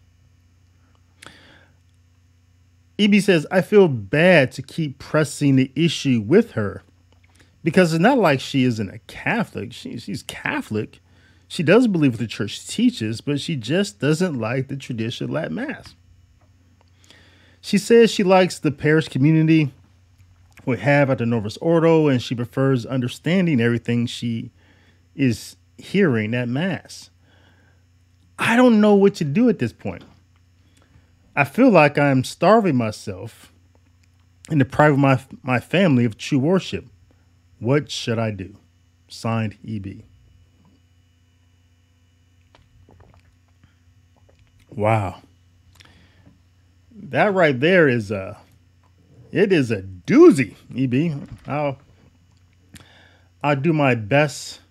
EB 2.99 3.15
says, 3.21 3.45
I 3.51 3.61
feel 3.61 3.87
bad 3.87 4.51
to 4.53 4.61
keep 4.61 4.97
pressing 4.97 5.55
the 5.55 5.71
issue 5.75 6.23
with 6.25 6.51
her 6.51 6.83
because 7.63 7.93
it's 7.93 8.01
not 8.01 8.17
like 8.17 8.39
she 8.39 8.63
isn't 8.63 8.89
a 8.89 8.99
Catholic. 8.99 9.71
She, 9.71 9.97
she's 9.99 10.23
Catholic. 10.23 10.99
She 11.47 11.63
does 11.63 11.87
believe 11.87 12.13
what 12.13 12.19
the 12.19 12.27
church 12.27 12.67
teaches, 12.67 13.21
but 13.21 13.39
she 13.39 13.55
just 13.55 13.99
doesn't 13.99 14.37
like 14.37 14.67
the 14.67 14.75
tradition 14.75 15.25
of 15.25 15.29
Latin 15.29 15.55
Mass. 15.55 15.95
She 17.67 17.77
says 17.77 18.09
she 18.09 18.23
likes 18.23 18.59
the 18.59 18.71
parish 18.71 19.09
community 19.09 19.73
we 20.65 20.77
have 20.77 21.09
at 21.09 21.17
the 21.17 21.25
Novus 21.25 21.57
Ordo, 21.57 22.07
and 22.07 22.23
she 22.23 22.33
prefers 22.33 22.85
understanding 22.85 23.59
everything 23.59 24.05
she 24.05 24.51
is 25.17 25.57
hearing 25.77 26.33
at 26.33 26.47
Mass. 26.47 27.09
I 28.39 28.55
don't 28.55 28.79
know 28.79 28.95
what 28.95 29.15
to 29.15 29.25
do 29.25 29.49
at 29.49 29.59
this 29.59 29.73
point. 29.73 30.05
I 31.35 31.43
feel 31.43 31.69
like 31.69 31.97
I'm 31.97 32.23
starving 32.23 32.77
myself 32.77 33.51
and 34.49 34.59
depriving 34.59 35.01
my, 35.01 35.19
my 35.43 35.59
family 35.59 36.05
of 36.05 36.17
true 36.17 36.39
worship. 36.39 36.85
What 37.59 37.91
should 37.91 38.17
I 38.17 38.31
do? 38.31 38.55
Signed 39.09 39.57
EB. 39.67 40.03
Wow. 44.69 45.21
That 46.99 47.33
right 47.33 47.57
there 47.59 47.87
is 47.87 48.11
a 48.11 48.37
it 49.31 49.53
is 49.53 49.71
a 49.71 49.81
doozy, 49.81 50.55
EB. 50.75 51.29
I'll 51.47 51.77
I'll 53.43 53.55
do 53.55 53.71
my 53.71 53.95
best 53.95 54.61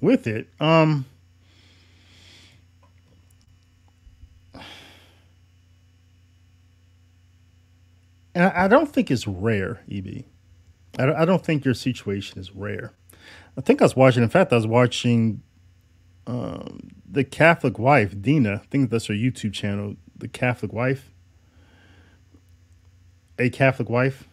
with 0.00 0.26
it. 0.26 0.48
Um 0.58 1.04
and 8.34 8.44
I, 8.44 8.68
don't 8.68 8.90
think 8.90 9.10
it's 9.10 9.26
rare, 9.26 9.82
EB. 9.90 10.24
I 10.98 11.06
don't, 11.06 11.16
I 11.16 11.24
don't 11.24 11.44
think 11.44 11.64
your 11.64 11.74
situation 11.74 12.38
is 12.38 12.54
rare. 12.54 12.92
I 13.56 13.60
think 13.60 13.82
I 13.82 13.84
was 13.84 13.96
watching. 13.96 14.22
In 14.22 14.28
fact, 14.28 14.52
I 14.52 14.56
was 14.56 14.66
watching 14.66 15.42
um, 16.26 16.90
the 17.08 17.24
Catholic 17.24 17.78
wife, 17.78 18.20
Dina. 18.20 18.54
I 18.54 18.66
think 18.70 18.90
that's 18.90 19.06
her 19.06 19.14
YouTube 19.14 19.52
channel. 19.52 19.96
The 20.20 20.28
Catholic 20.28 20.72
wife, 20.72 21.10
a 23.38 23.50
Catholic 23.50 23.88
wife, 23.88 24.28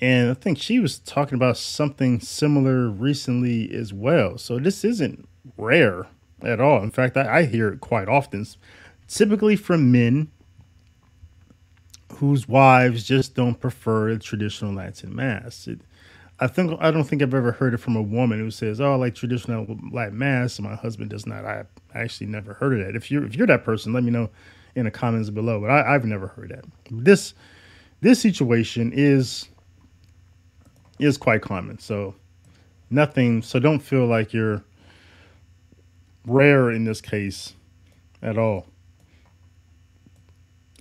and 0.00 0.30
I 0.30 0.34
think 0.34 0.58
she 0.58 0.80
was 0.80 0.98
talking 0.98 1.36
about 1.36 1.56
something 1.56 2.18
similar 2.18 2.88
recently 2.88 3.72
as 3.72 3.92
well. 3.92 4.36
So 4.36 4.58
this 4.58 4.84
isn't 4.84 5.28
rare 5.56 6.06
at 6.42 6.60
all. 6.60 6.82
In 6.82 6.90
fact, 6.90 7.16
I, 7.16 7.38
I 7.38 7.44
hear 7.44 7.68
it 7.68 7.80
quite 7.80 8.08
often, 8.08 8.46
typically 9.06 9.56
from 9.56 9.92
men 9.92 10.32
whose 12.14 12.48
wives 12.48 13.04
just 13.04 13.34
don't 13.34 13.60
prefer 13.60 14.14
the 14.14 14.18
traditional 14.18 14.72
Latin 14.72 15.14
mass. 15.14 15.68
It, 15.68 15.80
I 16.40 16.46
think 16.46 16.76
I 16.80 16.90
don't 16.90 17.04
think 17.04 17.22
I've 17.22 17.34
ever 17.34 17.52
heard 17.52 17.74
it 17.74 17.78
from 17.78 17.94
a 17.94 18.02
woman 18.02 18.40
who 18.40 18.50
says, 18.50 18.80
"Oh, 18.80 18.92
I 18.92 18.96
like 18.96 19.14
traditional 19.14 19.78
Latin 19.92 20.18
mass," 20.18 20.58
and 20.58 20.68
my 20.68 20.74
husband 20.74 21.10
does 21.10 21.26
not. 21.26 21.44
I 21.44 21.64
actually 21.94 22.26
never 22.26 22.54
heard 22.54 22.80
of 22.80 22.86
that. 22.86 22.96
If 22.96 23.10
you're 23.10 23.24
if 23.24 23.36
you're 23.36 23.46
that 23.46 23.64
person, 23.64 23.92
let 23.92 24.02
me 24.02 24.10
know 24.10 24.30
in 24.74 24.84
the 24.84 24.90
comments 24.90 25.30
below. 25.30 25.60
But 25.60 25.70
I, 25.70 25.94
I've 25.94 26.04
never 26.04 26.28
heard 26.28 26.50
that. 26.50 26.64
This 26.90 27.34
this 28.00 28.20
situation 28.20 28.92
is 28.94 29.48
is 30.98 31.16
quite 31.16 31.42
common. 31.42 31.78
So 31.78 32.14
nothing. 32.90 33.42
So 33.42 33.58
don't 33.58 33.80
feel 33.80 34.06
like 34.06 34.32
you're 34.32 34.62
rare 36.26 36.70
in 36.70 36.84
this 36.84 37.00
case 37.00 37.54
at 38.22 38.38
all. 38.38 38.66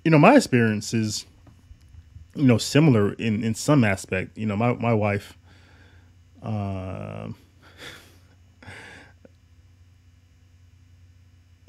You 0.03 0.11
know, 0.11 0.19
my 0.19 0.35
experience 0.35 0.93
is 0.93 1.25
you 2.35 2.45
know, 2.45 2.57
similar 2.57 3.13
in, 3.13 3.43
in 3.43 3.55
some 3.55 3.83
aspect. 3.83 4.37
You 4.37 4.45
know, 4.45 4.55
my, 4.55 4.73
my 4.73 4.93
wife, 4.93 5.37
uh, 6.41 7.29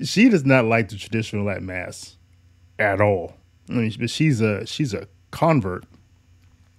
she 0.02 0.28
does 0.28 0.44
not 0.44 0.64
like 0.64 0.88
the 0.88 0.96
traditional 0.96 1.44
Latin 1.44 1.66
mass 1.66 2.16
at 2.78 3.00
all. 3.00 3.34
I 3.68 3.74
mean, 3.74 3.94
but 3.98 4.10
she's 4.10 4.40
a 4.40 4.66
she's 4.66 4.94
a 4.94 5.08
convert, 5.30 5.84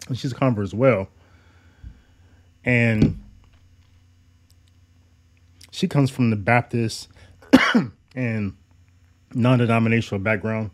and 0.08 0.18
she's 0.18 0.32
a 0.32 0.36
convert 0.36 0.64
as 0.64 0.74
well, 0.74 1.08
and 2.64 3.20
she 5.72 5.88
comes 5.88 6.10
from 6.12 6.30
the 6.30 6.36
Baptist 6.36 7.08
and 8.16 8.56
non-denominational 9.34 10.20
background 10.20 10.72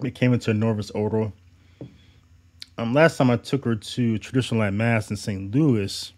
we 0.00 0.10
came 0.10 0.32
into 0.32 0.50
a 0.50 0.54
Novus 0.54 0.90
Ordo. 0.90 1.32
Um, 2.78 2.94
last 2.94 3.18
time 3.18 3.30
I 3.30 3.36
took 3.36 3.64
her 3.64 3.76
to 3.76 4.18
traditional 4.18 4.60
Latin 4.60 4.78
Mass 4.78 5.10
in 5.10 5.16
St. 5.16 5.54
Louis 5.54 6.12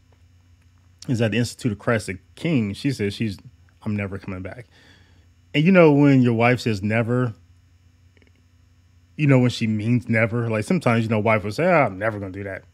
is 1.08 1.20
at 1.20 1.32
the 1.32 1.38
Institute 1.38 1.72
of 1.72 1.78
Christ 1.78 2.06
the 2.06 2.18
King. 2.36 2.72
She 2.74 2.92
says 2.92 3.14
she's 3.14 3.38
I'm 3.84 3.96
never 3.96 4.18
coming 4.18 4.42
back. 4.42 4.66
And 5.54 5.64
you 5.64 5.72
know 5.72 5.92
when 5.92 6.22
your 6.22 6.34
wife 6.34 6.60
says 6.60 6.82
never, 6.82 7.34
you 9.16 9.26
know 9.26 9.38
when 9.38 9.50
she 9.50 9.66
means 9.66 10.08
never. 10.08 10.48
Like 10.48 10.64
sometimes 10.64 11.04
you 11.04 11.10
know 11.10 11.18
wife 11.18 11.44
will 11.44 11.52
say, 11.52 11.64
oh, 11.64 11.84
"I'm 11.84 11.98
never 11.98 12.18
gonna 12.18 12.32
do 12.32 12.44
that." 12.44 12.64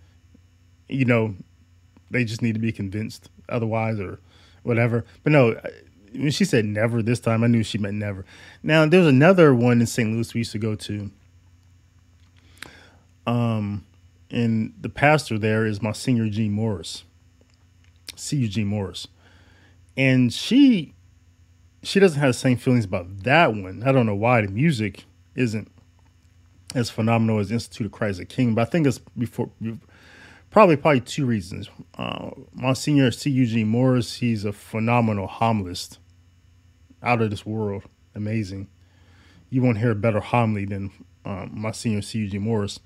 You 0.88 1.04
know, 1.04 1.34
they 2.10 2.24
just 2.24 2.42
need 2.42 2.54
to 2.54 2.60
be 2.60 2.72
convinced 2.72 3.30
otherwise 3.48 3.98
or 3.98 4.20
whatever. 4.62 5.04
But 5.24 5.32
no, 5.32 5.60
when 6.12 6.30
she 6.30 6.44
said 6.44 6.64
never 6.64 7.02
this 7.02 7.20
time, 7.20 7.42
I 7.42 7.48
knew 7.48 7.62
she 7.62 7.78
meant 7.78 7.96
never. 7.96 8.24
Now 8.62 8.86
there's 8.86 9.06
another 9.06 9.54
one 9.54 9.80
in 9.80 9.86
St. 9.86 10.10
Louis 10.10 10.32
we 10.34 10.40
used 10.40 10.52
to 10.52 10.58
go 10.58 10.74
to. 10.74 11.10
Um, 13.26 13.84
and 14.30 14.72
the 14.80 14.88
pastor 14.88 15.38
there 15.38 15.66
is 15.66 15.82
Monsignor 15.82 16.28
G. 16.30 16.48
Morris, 16.48 17.04
C. 18.16 18.48
Morris, 18.64 19.06
and 19.96 20.32
she 20.32 20.94
she 21.82 22.00
doesn't 22.00 22.20
have 22.20 22.30
the 22.30 22.35
same 22.35 22.56
feelings 22.56 22.85
about 22.85 23.25
that 23.25 23.54
one. 23.54 23.82
I 23.85 23.92
don't 23.92 24.06
know 24.06 24.14
why 24.14 24.42
the 24.42 24.49
music 24.49 25.04
isn't 25.35 25.70
as 26.75 26.90
phenomenal 26.90 27.38
as 27.38 27.50
Institute 27.50 27.87
of 27.87 27.92
Christ 27.92 28.18
the 28.18 28.25
King, 28.25 28.54
but 28.54 28.62
I 28.62 28.64
think 28.66 28.87
it's 28.87 28.99
before 28.99 29.50
probably 30.50 30.76
probably 30.76 31.00
two 31.00 31.26
reasons. 31.26 31.70
Uh, 31.97 32.30
Monsignor 32.52 33.11
C. 33.11 33.30
Eugene 33.30 33.68
Morris, 33.68 34.14
he's 34.16 34.44
a 34.44 34.52
phenomenal 34.52 35.28
homilist, 35.28 35.99
out 37.02 37.23
of 37.23 37.30
this 37.30 37.47
world, 37.47 37.85
amazing. 38.14 38.68
You 39.50 39.62
won't 39.62 39.78
hear 39.78 39.92
a 39.92 39.97
better 39.97 40.20
homily 40.20 40.64
than 40.64 40.90
um, 41.25 41.50
Monsignor 41.52 42.02
C. 42.02 42.18
Eugene 42.18 42.42
Morris. 42.42 42.80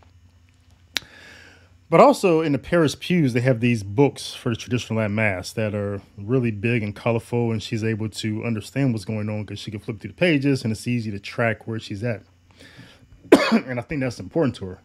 But 1.93 2.01
also 2.01 2.41
in 2.41 2.53
the 2.53 2.59
Paris 2.59 2.95
pews, 2.95 3.35
they 3.35 3.43
have 3.43 3.61
these 3.61 3.83
books 3.83 4.33
for 4.33 4.49
the 4.49 4.57
traditional 4.57 4.97
Latin 4.97 5.15
Mass 5.15 5.53
that 5.53 5.75
are 5.75 6.01
really 6.17 6.51
big 6.51 6.83
and 6.83 6.97
colorful, 6.97 7.53
and 7.53 7.63
she's 7.63 7.85
able 7.85 8.09
to 8.09 8.43
understand 8.47 8.95
what's 8.95 9.05
going 9.05 9.29
on 9.29 9.43
because 9.43 9.59
she 9.59 9.71
can 9.71 9.79
flip 9.79 10.01
through 10.01 10.13
the 10.13 10.17
pages 10.17 10.65
and 10.65 10.73
it's 10.73 10.89
easy 10.89 11.11
to 11.11 11.19
track 11.19 11.67
where 11.67 11.79
she's 11.79 12.03
at. 12.03 12.23
and 13.53 13.79
I 13.79 13.83
think 13.83 14.01
that's 14.01 14.19
important 14.19 14.55
to 14.57 14.65
her. 14.69 14.81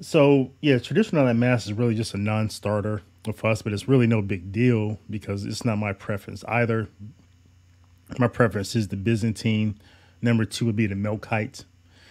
So 0.00 0.52
yeah, 0.60 0.78
traditional 0.78 1.24
Latin 1.24 1.40
Mass 1.40 1.66
is 1.66 1.72
really 1.72 1.96
just 1.96 2.14
a 2.14 2.18
non-starter 2.18 3.02
for 3.34 3.50
us, 3.50 3.62
but 3.62 3.72
it's 3.72 3.88
really 3.88 4.06
no 4.06 4.22
big 4.22 4.52
deal 4.52 5.00
because 5.10 5.44
it's 5.44 5.64
not 5.64 5.78
my 5.78 5.92
preference 5.92 6.44
either. 6.46 6.88
My 8.16 8.28
preference 8.28 8.76
is 8.76 8.86
the 8.86 8.96
Byzantine. 8.96 9.76
Number 10.22 10.44
two 10.44 10.66
would 10.66 10.76
be 10.76 10.86
the 10.86 10.94
Melkite 10.94 11.64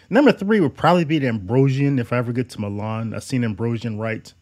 Number 0.10 0.32
three 0.32 0.60
would 0.60 0.76
probably 0.76 1.04
be 1.04 1.20
the 1.20 1.28
Ambrosian 1.28 2.00
if 2.00 2.14
I 2.14 2.18
ever 2.18 2.32
get 2.32 2.50
to 2.52 2.62
Milan. 2.62 3.14
I've 3.14 3.24
seen 3.24 3.44
Ambrosian 3.44 3.98
rite 3.98 4.34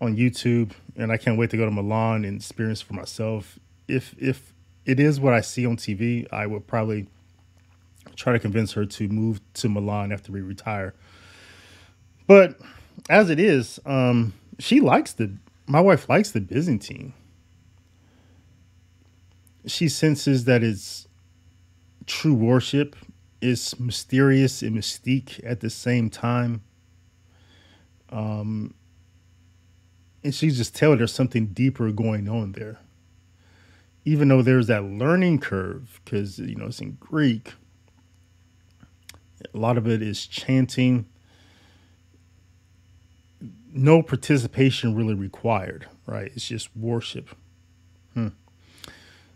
on 0.00 0.16
YouTube, 0.16 0.72
and 0.96 1.12
I 1.12 1.18
can't 1.18 1.36
wait 1.36 1.50
to 1.50 1.56
go 1.56 1.66
to 1.66 1.70
Milan 1.70 2.24
and 2.24 2.36
experience 2.36 2.80
for 2.80 2.94
myself. 2.94 3.58
If 3.86 4.14
if 4.18 4.54
it 4.86 4.98
is 4.98 5.20
what 5.20 5.34
I 5.34 5.42
see 5.42 5.66
on 5.66 5.76
TV, 5.76 6.26
I 6.32 6.46
would 6.46 6.66
probably 6.66 7.08
try 8.16 8.32
to 8.32 8.38
convince 8.38 8.72
her 8.72 8.86
to 8.86 9.08
move 9.08 9.40
to 9.54 9.68
Milan 9.68 10.12
after 10.12 10.32
we 10.32 10.40
retire. 10.40 10.94
But 12.26 12.58
as 13.08 13.28
it 13.28 13.38
is, 13.38 13.78
um, 13.84 14.32
she 14.58 14.80
likes 14.80 15.12
the 15.12 15.32
my 15.66 15.80
wife 15.80 16.08
likes 16.08 16.30
the 16.30 16.40
Byzantine. 16.40 17.12
She 19.66 19.90
senses 19.90 20.44
that 20.46 20.62
it's 20.62 21.06
true 22.06 22.34
worship 22.34 22.96
is 23.40 23.78
mysterious 23.78 24.62
and 24.62 24.76
mystique 24.76 25.40
at 25.44 25.60
the 25.60 25.70
same 25.70 26.10
time. 26.10 26.62
Um, 28.10 28.74
and 30.22 30.34
she 30.34 30.50
just 30.50 30.74
tell 30.74 30.96
there's 30.96 31.12
something 31.12 31.46
deeper 31.46 31.90
going 31.92 32.28
on 32.28 32.52
there. 32.52 32.78
Even 34.04 34.28
though 34.28 34.42
there's 34.42 34.66
that 34.66 34.84
learning 34.84 35.40
curve, 35.40 36.00
because 36.04 36.38
you 36.38 36.56
know 36.56 36.66
it's 36.66 36.80
in 36.80 36.92
Greek. 37.00 37.54
A 39.54 39.58
lot 39.58 39.78
of 39.78 39.86
it 39.86 40.02
is 40.02 40.26
chanting. 40.26 41.06
No 43.72 44.02
participation 44.02 44.94
really 44.94 45.14
required, 45.14 45.86
right? 46.06 46.30
It's 46.34 46.48
just 46.48 46.74
worship. 46.76 47.30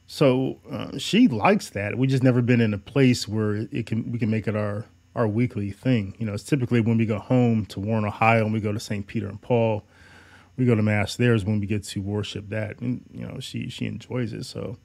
So 0.06 0.60
uh, 0.70 0.98
she 0.98 1.28
likes 1.28 1.70
that. 1.70 1.96
We 1.96 2.06
just 2.06 2.22
never 2.22 2.42
been 2.42 2.60
in 2.60 2.74
a 2.74 2.78
place 2.78 3.26
where 3.26 3.54
it 3.54 3.86
can 3.86 4.12
we 4.12 4.18
can 4.18 4.30
make 4.30 4.46
it 4.46 4.56
our 4.56 4.84
our 5.14 5.26
weekly 5.26 5.70
thing. 5.70 6.14
You 6.18 6.26
know, 6.26 6.34
it's 6.34 6.44
typically 6.44 6.80
when 6.80 6.98
we 6.98 7.06
go 7.06 7.18
home 7.18 7.66
to 7.66 7.80
Warren, 7.80 8.04
Ohio, 8.04 8.44
and 8.44 8.52
we 8.52 8.60
go 8.60 8.72
to 8.72 8.80
St. 8.80 9.06
Peter 9.06 9.28
and 9.28 9.40
Paul. 9.40 9.84
We 10.56 10.66
go 10.66 10.74
to 10.74 10.82
mass 10.82 11.16
there 11.16 11.34
is 11.34 11.44
when 11.44 11.58
we 11.58 11.66
get 11.66 11.84
to 11.84 12.00
worship 12.00 12.48
that, 12.50 12.80
and 12.80 13.04
you 13.12 13.26
know 13.26 13.40
she 13.40 13.68
she 13.70 13.86
enjoys 13.86 14.32
it. 14.32 14.44
So 14.44 14.76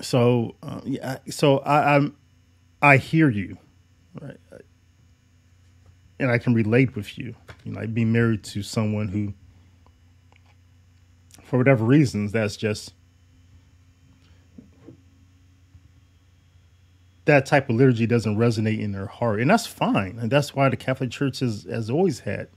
so 0.00 0.56
uh, 0.62 0.80
yeah, 0.84 1.18
so 1.30 1.58
I, 1.58 1.96
I'm 1.96 2.16
I 2.82 2.98
hear 2.98 3.30
you, 3.30 3.56
right, 4.20 4.36
and 6.18 6.30
I 6.30 6.38
can 6.38 6.54
relate 6.54 6.94
with 6.94 7.18
you. 7.18 7.34
You 7.64 7.72
know, 7.72 7.80
like 7.80 7.94
being 7.94 8.12
married 8.12 8.44
to 8.44 8.62
someone 8.62 9.08
who 9.08 9.32
for 11.52 11.58
whatever 11.58 11.84
reasons, 11.84 12.32
that's 12.32 12.56
just 12.56 12.94
that 17.26 17.44
type 17.44 17.68
of 17.68 17.76
liturgy 17.76 18.06
doesn't 18.06 18.38
resonate 18.38 18.80
in 18.80 18.92
their 18.92 19.04
heart. 19.04 19.38
And 19.38 19.50
that's 19.50 19.66
fine. 19.66 20.18
And 20.18 20.30
that's 20.30 20.54
why 20.54 20.70
the 20.70 20.78
Catholic 20.78 21.10
Church 21.10 21.40
has, 21.40 21.64
has 21.64 21.90
always 21.90 22.20
had 22.20 22.48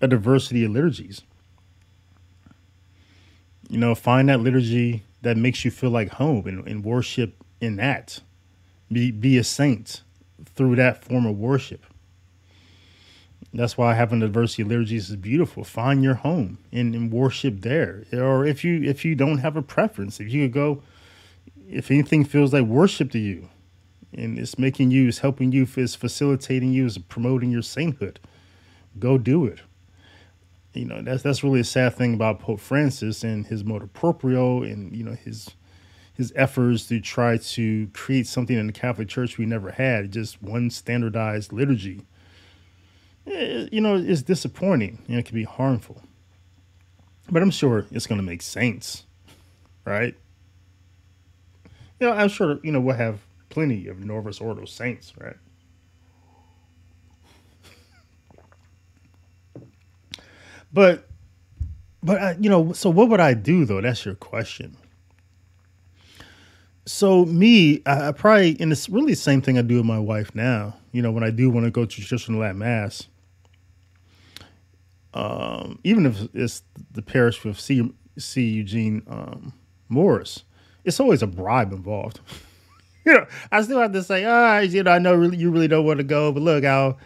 a 0.00 0.08
diversity 0.08 0.64
of 0.64 0.72
liturgies. 0.72 1.22
You 3.70 3.78
know, 3.78 3.94
find 3.94 4.28
that 4.30 4.40
liturgy 4.40 5.04
that 5.20 5.36
makes 5.36 5.64
you 5.64 5.70
feel 5.70 5.90
like 5.90 6.08
home 6.08 6.48
and, 6.48 6.66
and 6.66 6.84
worship 6.84 7.36
in 7.60 7.76
that. 7.76 8.18
Be 8.90 9.12
be 9.12 9.38
a 9.38 9.44
saint 9.44 10.02
through 10.56 10.74
that 10.74 11.04
form 11.04 11.24
of 11.24 11.38
worship. 11.38 11.86
That's 13.54 13.76
why 13.76 13.94
having 13.94 14.22
a 14.22 14.26
diversity 14.26 14.62
of 14.62 14.68
liturgies 14.68 15.10
is 15.10 15.16
beautiful. 15.16 15.62
Find 15.62 16.02
your 16.02 16.14
home 16.14 16.58
and, 16.72 16.94
and 16.94 17.12
worship 17.12 17.60
there. 17.60 18.04
Or 18.12 18.46
if 18.46 18.64
you 18.64 18.82
if 18.82 19.04
you 19.04 19.14
don't 19.14 19.38
have 19.38 19.56
a 19.56 19.62
preference, 19.62 20.20
if 20.20 20.32
you 20.32 20.46
could 20.46 20.54
go, 20.54 20.82
if 21.68 21.90
anything 21.90 22.24
feels 22.24 22.54
like 22.54 22.64
worship 22.64 23.10
to 23.12 23.18
you, 23.18 23.50
and 24.14 24.38
it's 24.38 24.58
making 24.58 24.90
you, 24.90 25.08
it's 25.08 25.18
helping 25.18 25.52
you, 25.52 25.66
it's 25.76 25.94
facilitating 25.94 26.72
you, 26.72 26.86
it's 26.86 26.96
promoting 26.96 27.50
your 27.50 27.62
sainthood, 27.62 28.20
go 28.98 29.18
do 29.18 29.44
it. 29.44 29.60
You 30.72 30.86
know 30.86 31.02
that's 31.02 31.22
that's 31.22 31.44
really 31.44 31.60
a 31.60 31.64
sad 31.64 31.94
thing 31.94 32.14
about 32.14 32.40
Pope 32.40 32.60
Francis 32.60 33.22
and 33.22 33.46
his 33.46 33.64
motu 33.64 33.86
proprio 33.88 34.62
and 34.62 34.96
you 34.96 35.04
know 35.04 35.12
his 35.12 35.50
his 36.14 36.32
efforts 36.34 36.86
to 36.86 37.00
try 37.00 37.36
to 37.36 37.88
create 37.92 38.26
something 38.26 38.56
in 38.56 38.66
the 38.66 38.72
Catholic 38.72 39.08
Church 39.08 39.36
we 39.36 39.44
never 39.44 39.72
had, 39.72 40.12
just 40.12 40.42
one 40.42 40.70
standardized 40.70 41.52
liturgy 41.52 42.06
you 43.26 43.80
know, 43.80 43.96
it's 43.96 44.22
disappointing 44.22 45.02
and 45.08 45.18
it 45.18 45.26
can 45.26 45.34
be 45.34 45.44
harmful. 45.44 46.02
But 47.30 47.42
I'm 47.42 47.50
sure 47.50 47.86
it's 47.90 48.06
going 48.06 48.20
to 48.20 48.26
make 48.26 48.42
saints, 48.42 49.04
right? 49.84 50.14
You 52.00 52.08
know, 52.08 52.12
I'm 52.12 52.28
sure, 52.28 52.58
you 52.62 52.72
know, 52.72 52.80
we'll 52.80 52.96
have 52.96 53.20
plenty 53.48 53.86
of 53.86 54.00
Novus 54.00 54.40
Ordo 54.40 54.64
saints, 54.64 55.12
right? 55.18 55.36
But, 60.72 61.08
but, 62.02 62.20
uh, 62.20 62.34
you 62.40 62.50
know, 62.50 62.72
so 62.72 62.90
what 62.90 63.08
would 63.08 63.20
I 63.20 63.34
do 63.34 63.64
though? 63.64 63.80
That's 63.80 64.04
your 64.04 64.14
question. 64.14 64.76
So 66.84 67.24
me, 67.24 67.82
I, 67.86 68.08
I 68.08 68.12
probably, 68.12 68.56
and 68.58 68.72
it's 68.72 68.88
really 68.88 69.12
the 69.12 69.16
same 69.16 69.40
thing 69.40 69.56
I 69.58 69.62
do 69.62 69.76
with 69.76 69.86
my 69.86 69.98
wife 69.98 70.34
now. 70.34 70.76
You 70.90 71.02
know, 71.02 71.12
when 71.12 71.22
I 71.22 71.30
do 71.30 71.48
want 71.50 71.64
to 71.64 71.70
go 71.70 71.84
to 71.84 72.00
traditional 72.00 72.40
Latin 72.40 72.58
mass, 72.58 73.06
um, 75.14 75.78
even 75.84 76.06
if 76.06 76.28
it's 76.34 76.62
the 76.92 77.02
parish 77.02 77.44
with 77.44 77.58
C. 77.58 77.92
C. 78.18 78.42
Eugene 78.48 79.02
um, 79.06 79.52
Morris, 79.88 80.44
it's 80.84 81.00
always 81.00 81.22
a 81.22 81.26
bribe 81.26 81.72
involved. 81.72 82.20
you 83.04 83.12
know, 83.12 83.26
I 83.50 83.62
still 83.62 83.80
have 83.80 83.92
to 83.92 84.02
say, 84.02 84.24
ah, 84.24 84.58
you 84.58 84.82
know, 84.82 84.90
I 84.90 84.98
know 84.98 85.14
really, 85.14 85.36
you 85.36 85.50
really 85.50 85.68
don't 85.68 85.84
want 85.84 85.98
to 85.98 86.04
go, 86.04 86.32
but 86.32 86.42
look, 86.42 86.64
I'll 86.64 86.98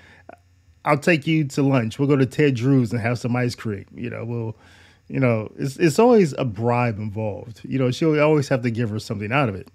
I'll 0.84 0.98
take 0.98 1.26
you 1.26 1.44
to 1.48 1.62
lunch. 1.62 1.98
We'll 1.98 2.08
go 2.08 2.16
to 2.16 2.26
Ted 2.26 2.54
Drewes 2.54 2.92
and 2.92 3.00
have 3.00 3.18
some 3.18 3.34
ice 3.34 3.56
cream. 3.56 3.86
You 3.92 4.08
know, 4.08 4.24
we'll, 4.24 4.56
you 5.08 5.18
know, 5.18 5.52
it's 5.56 5.76
it's 5.76 5.98
always 5.98 6.32
a 6.38 6.44
bribe 6.44 6.98
involved. 6.98 7.60
You 7.64 7.78
know, 7.78 7.90
she'll 7.90 8.20
always 8.20 8.48
have 8.48 8.62
to 8.62 8.70
give 8.70 8.90
her 8.90 9.00
something 9.00 9.32
out 9.32 9.48
of 9.48 9.56
it. 9.56 9.68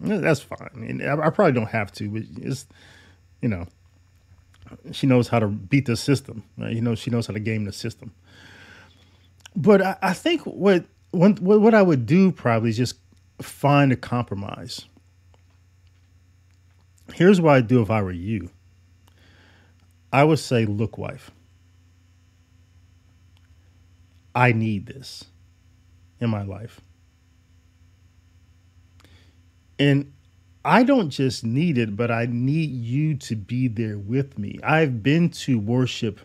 That's 0.00 0.40
fine. 0.40 0.86
And 0.88 1.02
I, 1.02 1.26
I 1.26 1.30
probably 1.30 1.52
don't 1.52 1.70
have 1.70 1.90
to, 1.92 2.08
but 2.08 2.22
it's, 2.36 2.66
you 3.40 3.48
know, 3.48 3.66
she 4.92 5.06
knows 5.06 5.28
how 5.28 5.38
to 5.38 5.48
beat 5.48 5.86
the 5.86 5.96
system. 5.96 6.44
Right? 6.56 6.72
You 6.72 6.80
know, 6.80 6.94
she 6.94 7.10
knows 7.10 7.26
how 7.26 7.34
to 7.34 7.40
game 7.40 7.64
the 7.64 7.72
system. 7.72 8.12
But 9.56 9.82
I, 9.82 9.96
I 10.02 10.12
think 10.12 10.42
what, 10.42 10.84
what 11.10 11.40
what 11.40 11.74
I 11.74 11.82
would 11.82 12.06
do 12.06 12.30
probably 12.32 12.70
is 12.70 12.76
just 12.76 12.96
find 13.40 13.92
a 13.92 13.96
compromise. 13.96 14.86
Here's 17.14 17.40
what 17.40 17.54
I'd 17.54 17.68
do 17.68 17.80
if 17.82 17.90
I 17.90 18.02
were 18.02 18.12
you. 18.12 18.50
I 20.12 20.24
would 20.24 20.38
say, 20.38 20.64
look, 20.64 20.98
wife, 20.98 21.30
I 24.34 24.52
need 24.52 24.86
this 24.86 25.24
in 26.20 26.30
my 26.30 26.42
life. 26.42 26.80
And 29.78 30.12
I 30.64 30.82
don't 30.82 31.10
just 31.10 31.44
need 31.44 31.78
it, 31.78 31.96
but 31.96 32.10
I 32.10 32.26
need 32.26 32.70
you 32.70 33.14
to 33.16 33.36
be 33.36 33.68
there 33.68 33.98
with 33.98 34.38
me. 34.38 34.58
I've 34.62 35.02
been 35.02 35.30
to 35.30 35.58
worship 35.58 36.20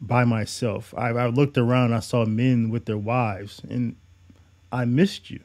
by 0.00 0.24
myself. 0.24 0.94
I, 0.96 1.10
I 1.10 1.26
looked 1.26 1.58
around, 1.58 1.92
I 1.92 2.00
saw 2.00 2.24
men 2.24 2.70
with 2.70 2.86
their 2.86 2.98
wives, 2.98 3.60
and 3.68 3.96
I 4.72 4.84
missed 4.84 5.30
you. 5.30 5.40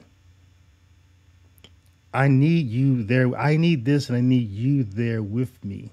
I 2.14 2.28
need 2.28 2.68
you 2.68 3.04
there. 3.04 3.36
I 3.38 3.58
need 3.58 3.86
this, 3.86 4.10
and 4.10 4.18
I 4.18 4.22
need 4.22 4.50
you 4.50 4.84
there 4.84 5.22
with 5.22 5.64
me. 5.64 5.92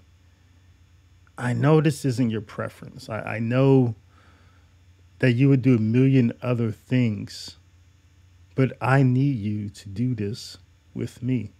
I 1.37 1.53
know 1.53 1.81
this 1.81 2.05
isn't 2.05 2.31
your 2.31 2.41
preference. 2.41 3.09
I, 3.09 3.21
I 3.21 3.39
know 3.39 3.95
that 5.21 5.33
you 5.33 5.49
would 5.49 5.63
do 5.63 5.77
a 5.77 5.81
million 5.81 6.33
other 6.43 6.73
things, 6.73 7.57
but 8.55 8.77
I 8.81 9.03
need 9.03 9.37
you 9.37 9.69
to 9.71 9.89
do 9.89 10.15
this 10.15 10.59
with 10.99 11.23
me. 11.23 11.53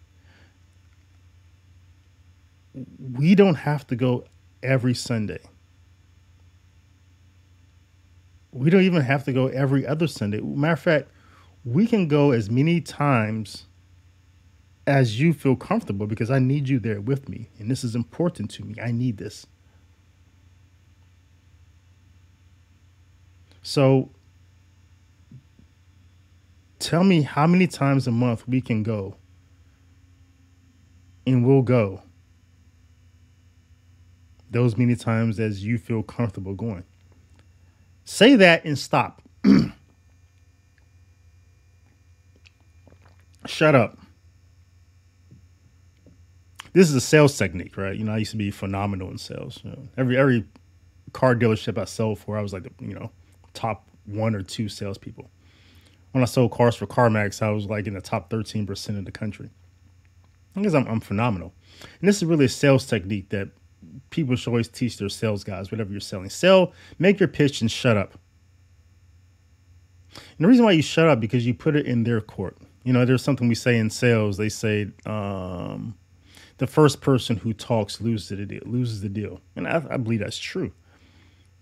We 3.01 3.35
don't 3.35 3.55
have 3.55 3.87
to 3.87 3.97
go 3.97 4.25
every 4.63 4.95
Sunday. 4.95 5.41
We 8.53 8.71
don't 8.71 8.83
even 8.83 9.03
have 9.03 9.25
to 9.25 9.33
go 9.33 9.47
every 9.47 9.87
other 9.87 10.07
Sunday. 10.07 10.41
Matter 10.41 10.73
of 10.73 10.81
fact, 10.81 11.09
we 11.65 11.87
can 11.87 12.09
go 12.09 12.33
as 12.33 12.51
many 12.51 12.81
times 12.81 13.67
as 14.87 15.21
you 15.21 15.35
feel 15.35 15.55
comfortable 15.55 16.07
because 16.07 16.31
I 16.31 16.39
need 16.39 16.69
you 16.69 16.79
there 16.79 17.01
with 17.01 17.29
me. 17.29 17.51
And 17.59 17.71
this 17.71 17.85
is 17.85 17.95
important 17.95 18.51
to 18.53 18.65
me. 18.65 18.75
I 18.83 18.91
need 18.91 19.19
this. 19.19 19.47
So 23.63 24.11
tell 26.79 27.05
me 27.05 27.21
how 27.21 27.47
many 27.47 27.67
times 27.67 28.07
a 28.07 28.11
month 28.11 28.49
we 28.49 28.63
can 28.63 28.83
go. 28.83 29.17
And 31.29 31.47
we'll 31.47 31.61
go 31.61 32.03
those 34.51 34.79
many 34.79 34.97
times 34.97 35.39
as 35.39 35.63
you 35.63 35.77
feel 35.77 36.03
comfortable 36.03 36.55
going. 36.55 36.85
Say 38.05 38.35
that 38.37 38.65
and 38.65 38.79
stop. 38.79 39.21
Shut 43.47 43.75
up. 43.75 43.99
This 46.73 46.89
is 46.89 46.95
a 46.95 47.01
sales 47.01 47.37
technique, 47.37 47.77
right? 47.77 47.95
You 47.95 48.05
know, 48.05 48.13
I 48.13 48.19
used 48.19 48.31
to 48.31 48.39
be 48.39 48.51
phenomenal 48.51 49.11
in 49.11 49.19
sales. 49.19 49.61
You 49.63 49.73
know, 49.73 49.87
every 49.99 50.17
every 50.17 50.47
car 51.13 51.35
dealership 51.35 51.77
I 51.77 51.85
sold 51.85 52.21
for, 52.21 52.39
I 52.39 52.43
was 52.43 52.55
like, 52.55 52.73
you 52.81 52.95
know, 52.95 53.11
top 53.53 53.87
one 54.07 54.35
or 54.35 54.43
two 54.43 54.71
salespeople. 54.71 55.31
When 56.13 56.23
I 56.23 56.27
sold 56.27 56.53
cars 56.53 56.75
for 56.75 56.87
CarMax, 56.87 57.43
I 57.43 57.51
was 57.51 57.67
like 57.67 57.87
in 57.87 57.93
the 57.93 58.01
top 58.01 58.31
13% 58.31 58.99
of 58.99 59.05
the 59.05 59.13
country. 59.13 59.51
Because 60.55 60.75
I'm, 60.75 60.87
I'm 60.87 61.01
phenomenal. 61.01 61.53
And 62.01 62.09
this 62.09 62.17
is 62.17 62.25
really 62.25 62.47
a 62.47 62.49
sales 62.49 62.87
technique 62.87 63.29
that 63.31 63.51
people 64.11 64.37
should 64.37 64.51
always 64.51 64.69
teach 64.69 64.97
their 64.99 65.09
sales 65.09 65.45
guys, 65.45 65.71
whatever 65.71 65.91
you're 65.91 66.01
selling. 66.01 66.31
Sell, 66.31 66.73
make 66.99 67.21
your 67.21 67.29
pitch, 67.29 67.61
and 67.61 67.71
shut 67.71 67.97
up. 67.97 68.19
And 70.15 70.45
the 70.45 70.49
reason 70.49 70.65
why 70.65 70.73
you 70.73 70.83
shut 70.83 71.09
up 71.09 71.21
because 71.21 71.47
you 71.47 71.55
put 71.55 71.77
it 71.77 71.87
in 71.87 72.05
their 72.05 72.21
court. 72.21 72.57
You 72.85 72.93
know, 72.93 73.05
there's 73.05 73.23
something 73.23 73.49
we 73.49 73.55
say 73.55 73.77
in 73.77 73.91
sales. 73.91 74.37
They 74.37 74.49
say 74.49 74.89
um, 75.05 75.97
the 76.59 76.67
first 76.67 77.01
person 77.01 77.37
who 77.37 77.53
talks 77.53 78.01
loses 78.01 78.29
the 78.29 78.47
deal. 78.47 78.63
Loses 78.65 79.01
the 79.01 79.09
deal, 79.09 79.41
and 79.57 79.67
I, 79.67 79.85
I 79.91 79.97
believe 79.97 80.21
that's 80.21 80.39
true. 80.39 80.73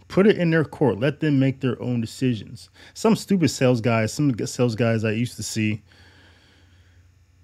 Put 0.09 0.27
it 0.27 0.39
in 0.39 0.51
their 0.51 0.65
court. 0.65 1.01
Let 1.01 1.21
them 1.21 1.41
make 1.41 1.61
their 1.61 1.81
own 1.83 2.01
decisions. 2.01 2.71
Some 2.95 3.17
stupid 3.17 3.49
sales 3.49 3.81
guys, 3.81 4.13
some 4.13 4.35
sales 4.47 4.77
guys 4.77 5.05
I 5.05 5.11
used 5.11 5.37
to 5.37 5.43
see, 5.43 5.83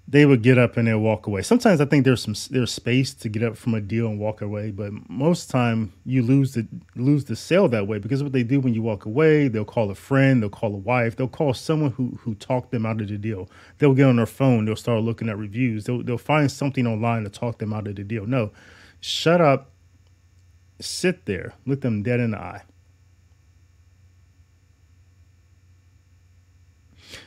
they 0.07 0.25
would 0.25 0.41
get 0.41 0.57
up 0.57 0.75
and 0.75 0.87
they'll 0.87 0.99
walk 0.99 1.27
away. 1.27 1.41
Sometimes 1.41 1.79
I 1.79 1.85
think 1.85 2.03
there's 2.03 2.21
some 2.21 2.35
there's 2.51 2.71
space 2.71 3.13
to 3.13 3.29
get 3.29 3.41
up 3.41 3.55
from 3.55 3.73
a 3.73 3.79
deal 3.79 4.07
and 4.07 4.19
walk 4.19 4.41
away, 4.41 4.69
but 4.69 4.91
most 5.09 5.49
time 5.49 5.93
you 6.05 6.21
lose 6.21 6.53
the 6.53 6.67
lose 6.95 7.25
the 7.25 7.37
sale 7.37 7.69
that 7.69 7.87
way 7.87 7.99
because 7.99 8.21
what 8.21 8.33
they 8.33 8.43
do 8.43 8.59
when 8.59 8.73
you 8.73 8.81
walk 8.81 9.05
away, 9.05 9.47
they'll 9.47 9.63
call 9.63 9.89
a 9.89 9.95
friend, 9.95 10.41
they'll 10.41 10.49
call 10.49 10.73
a 10.73 10.77
wife, 10.77 11.15
they'll 11.15 11.27
call 11.27 11.53
someone 11.53 11.91
who 11.91 12.17
who 12.21 12.35
talked 12.35 12.71
them 12.71 12.85
out 12.85 12.99
of 12.99 13.07
the 13.07 13.17
deal. 13.17 13.49
They'll 13.77 13.93
get 13.93 14.07
on 14.07 14.17
their 14.17 14.25
phone, 14.25 14.65
they'll 14.65 14.75
start 14.75 15.01
looking 15.03 15.29
at 15.29 15.37
reviews, 15.37 15.85
they'll 15.85 16.03
they'll 16.03 16.17
find 16.17 16.51
something 16.51 16.85
online 16.85 17.23
to 17.23 17.29
talk 17.29 17.59
them 17.59 17.71
out 17.71 17.87
of 17.87 17.95
the 17.95 18.03
deal. 18.03 18.25
No, 18.25 18.51
shut 18.99 19.39
up, 19.39 19.71
sit 20.81 21.25
there, 21.25 21.53
look 21.65 21.79
them 21.79 22.03
dead 22.03 22.19
in 22.19 22.31
the 22.31 22.39
eye. 22.39 22.63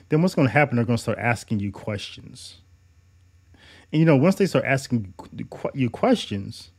Then 0.08 0.22
what's 0.22 0.34
going 0.34 0.46
to 0.46 0.52
happen? 0.52 0.76
They're 0.76 0.84
going 0.84 0.98
to 0.98 1.02
start 1.02 1.18
asking 1.18 1.58
you 1.58 1.72
questions 1.72 2.60
and 3.92 4.00
you 4.00 4.06
know, 4.06 4.16
once 4.16 4.36
they 4.36 4.46
start 4.46 4.64
asking 4.64 5.14
you 5.74 5.90
questions, 5.90 6.70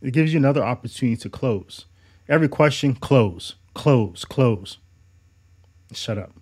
it 0.00 0.12
gives 0.12 0.32
you 0.32 0.38
another 0.38 0.64
opportunity 0.64 1.16
to 1.16 1.28
close. 1.28 1.86
Every 2.28 2.48
question, 2.48 2.94
close, 2.94 3.54
close, 3.74 4.24
close. 4.24 4.78
Shut 5.92 6.18
up. 6.18 6.32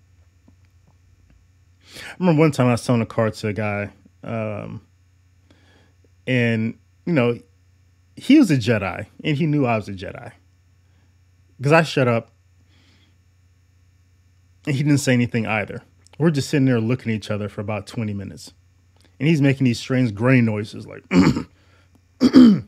I 1.95 2.15
remember 2.19 2.39
one 2.41 2.51
time 2.51 2.67
I 2.67 2.71
was 2.71 2.81
selling 2.81 3.01
a 3.01 3.05
car 3.05 3.31
to 3.31 3.47
a 3.47 3.53
guy, 3.53 3.91
um, 4.23 4.81
and 6.25 6.77
you 7.05 7.13
know, 7.13 7.39
he 8.15 8.37
was 8.37 8.51
a 8.51 8.57
Jedi, 8.57 9.07
and 9.23 9.37
he 9.37 9.45
knew 9.45 9.65
I 9.65 9.77
was 9.77 9.87
a 9.87 9.93
Jedi 9.93 10.31
because 11.57 11.71
I 11.71 11.83
shut 11.83 12.07
up, 12.07 12.31
and 14.65 14.75
he 14.75 14.83
didn't 14.83 14.99
say 14.99 15.13
anything 15.13 15.47
either. 15.47 15.81
We're 16.19 16.31
just 16.31 16.49
sitting 16.49 16.65
there 16.65 16.81
looking 16.81 17.11
at 17.11 17.15
each 17.15 17.31
other 17.31 17.47
for 17.47 17.61
about 17.61 17.87
twenty 17.87 18.13
minutes 18.13 18.53
and 19.19 19.27
he's 19.27 19.41
making 19.41 19.65
these 19.65 19.79
strange 19.79 20.13
grain 20.13 20.45
noises 20.45 20.85
like 20.87 21.03
you 22.21 22.63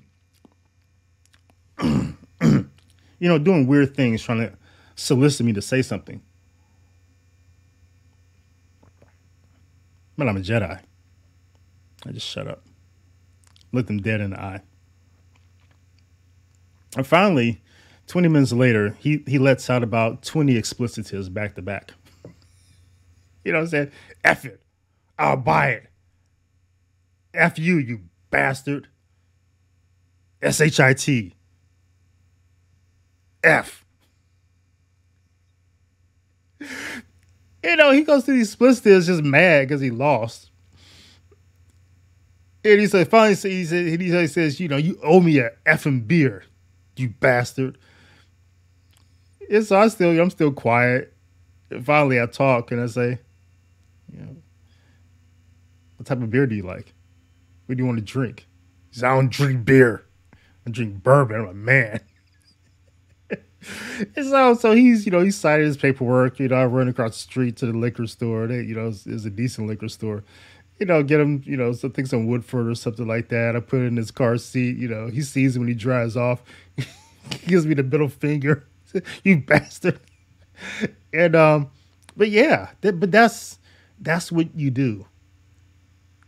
know 3.22 3.38
doing 3.38 3.68
weird 3.68 3.96
things 3.96 4.22
trying 4.22 4.40
to 4.40 4.54
solicit 4.96 5.46
me 5.46 5.54
to 5.54 5.62
say 5.62 5.82
something. 5.82 6.22
But 10.18 10.28
i'm 10.28 10.38
a 10.38 10.42
jedi. 10.42 10.80
I 12.06 12.12
just 12.12 12.28
shut 12.28 12.48
up. 12.48 12.64
Look 13.72 13.88
them 13.88 14.02
dead 14.02 14.22
in 14.22 14.32
the 14.32 14.42
eye. 14.42 14.62
And 16.98 17.06
finally 17.06 17.62
20 18.08 18.28
minutes 18.28 18.52
later 18.52 18.98
he, 19.00 19.24
he 19.28 19.38
lets 19.38 19.70
out 19.70 19.84
about 19.84 20.24
20 20.24 20.56
explicitives 20.56 21.30
back 21.30 21.56
to 21.56 21.62
back. 21.62 21.94
You 23.46 23.54
know 23.54 23.60
what 23.60 23.64
i'm 23.64 23.70
saying? 23.70 23.92
F 24.26 24.44
it. 24.44 24.62
I'll 25.18 25.38
buy 25.38 25.70
it 25.70 25.89
F 27.34 27.60
you, 27.60 27.78
you 27.78 28.02
bastard. 28.32 28.88
S 30.42 30.62
H 30.62 30.80
I 30.80 30.94
T. 30.94 31.36
F. 33.44 33.86
You 37.64 37.76
know, 37.76 37.92
he 37.92 38.04
goes 38.04 38.24
to 38.24 38.32
these 38.32 38.52
split 38.52 38.82
deals 38.84 39.08
just 39.08 39.24
mad 39.24 39.68
because 39.68 39.82
he 39.82 39.92
lost. 39.92 40.50
And 42.64 42.80
he 42.80 42.88
said, 42.88 43.10
finally, 43.10 43.36
he, 43.36 43.66
said, 43.66 44.02
he 44.02 44.28
says, 44.28 44.60
you 44.60 44.68
know, 44.68 44.78
you 44.78 45.00
owe 45.04 45.20
me 45.22 45.40
a 45.40 45.52
effing 45.66 46.06
beer, 46.06 46.44
you 46.96 47.10
bastard. 47.10 47.78
And 49.50 49.66
so 49.66 49.80
I 49.80 49.88
still, 49.88 50.20
I'm 50.20 50.30
still 50.30 50.52
quiet. 50.52 51.14
And 51.70 51.86
finally, 51.86 52.22
I 52.22 52.26
talk 52.26 52.72
and 52.72 52.82
I 52.82 52.88
say, 52.88 53.20
you 54.12 54.20
know, 54.20 54.36
what 55.98 56.06
type 56.06 56.22
of 56.22 56.30
beer 56.30 56.46
do 56.48 56.56
you 56.56 56.64
like? 56.64 56.94
What 57.70 57.78
do 57.78 57.84
you 57.84 57.86
want 57.86 58.00
to 58.00 58.04
drink? 58.04 58.48
Said, 58.90 59.12
I 59.12 59.14
don't 59.14 59.32
drink 59.32 59.64
beer. 59.64 60.04
I 60.66 60.72
drink 60.72 61.04
bourbon. 61.04 61.42
I'm 61.42 61.48
a 61.50 61.54
man. 61.54 62.00
and 63.30 64.26
so, 64.26 64.56
so 64.56 64.72
he's, 64.72 65.06
you 65.06 65.12
know, 65.12 65.20
he 65.20 65.30
signed 65.30 65.62
his 65.62 65.78
paperwork. 65.78 66.40
You 66.40 66.48
know, 66.48 66.56
I 66.56 66.66
run 66.66 66.88
across 66.88 67.12
the 67.12 67.20
street 67.20 67.58
to 67.58 67.68
the 67.68 67.78
liquor 67.78 68.08
store. 68.08 68.48
They, 68.48 68.64
you 68.64 68.74
know, 68.74 68.88
it's 68.88 69.06
a 69.06 69.30
decent 69.30 69.68
liquor 69.68 69.88
store. 69.88 70.24
You 70.80 70.88
know, 70.88 71.04
get 71.04 71.20
him, 71.20 71.44
you 71.46 71.58
know, 71.58 71.72
something 71.74 72.08
some 72.08 72.26
Woodford 72.26 72.68
or 72.68 72.74
something 72.74 73.06
like 73.06 73.30
that. 73.30 73.56
I 73.56 73.60
put 73.60 73.82
it 73.82 73.86
in 73.86 73.98
his 73.98 74.10
car 74.10 74.40
seat. 74.40 74.76
You 74.78 74.88
know, 74.88 75.06
he 75.06 75.22
sees 75.22 75.56
it 75.56 75.60
when 75.60 75.68
he 75.68 75.76
drives 75.76 76.18
off. 76.18 76.42
he 76.76 76.86
gives 77.46 77.68
me 77.68 77.76
the 77.76 77.84
middle 77.84 78.10
finger. 78.10 78.66
you 79.24 79.42
bastard. 79.42 80.00
And 81.14 81.36
um, 81.36 81.70
but 82.18 82.32
yeah, 82.32 82.72
that, 82.82 83.00
but 83.00 83.12
that's 83.12 83.60
that's 84.00 84.32
what 84.32 84.56
you 84.56 84.72
do. 84.72 85.06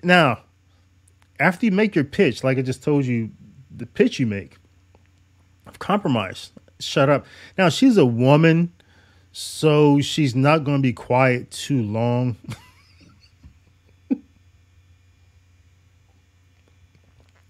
Now, 0.03 0.43
after 1.41 1.65
you 1.65 1.71
make 1.71 1.95
your 1.95 2.03
pitch, 2.03 2.43
like 2.43 2.57
I 2.57 2.61
just 2.61 2.83
told 2.83 3.05
you, 3.05 3.31
the 3.75 3.85
pitch 3.85 4.19
you 4.19 4.27
make, 4.27 4.57
of 5.65 5.79
compromise. 5.79 6.51
Shut 6.79 7.09
up. 7.09 7.25
Now 7.57 7.69
she's 7.69 7.97
a 7.97 8.05
woman, 8.05 8.71
so 9.31 9.99
she's 10.01 10.35
not 10.35 10.63
going 10.63 10.77
to 10.77 10.81
be 10.81 10.93
quiet 10.93 11.49
too 11.51 11.81
long. 11.81 12.37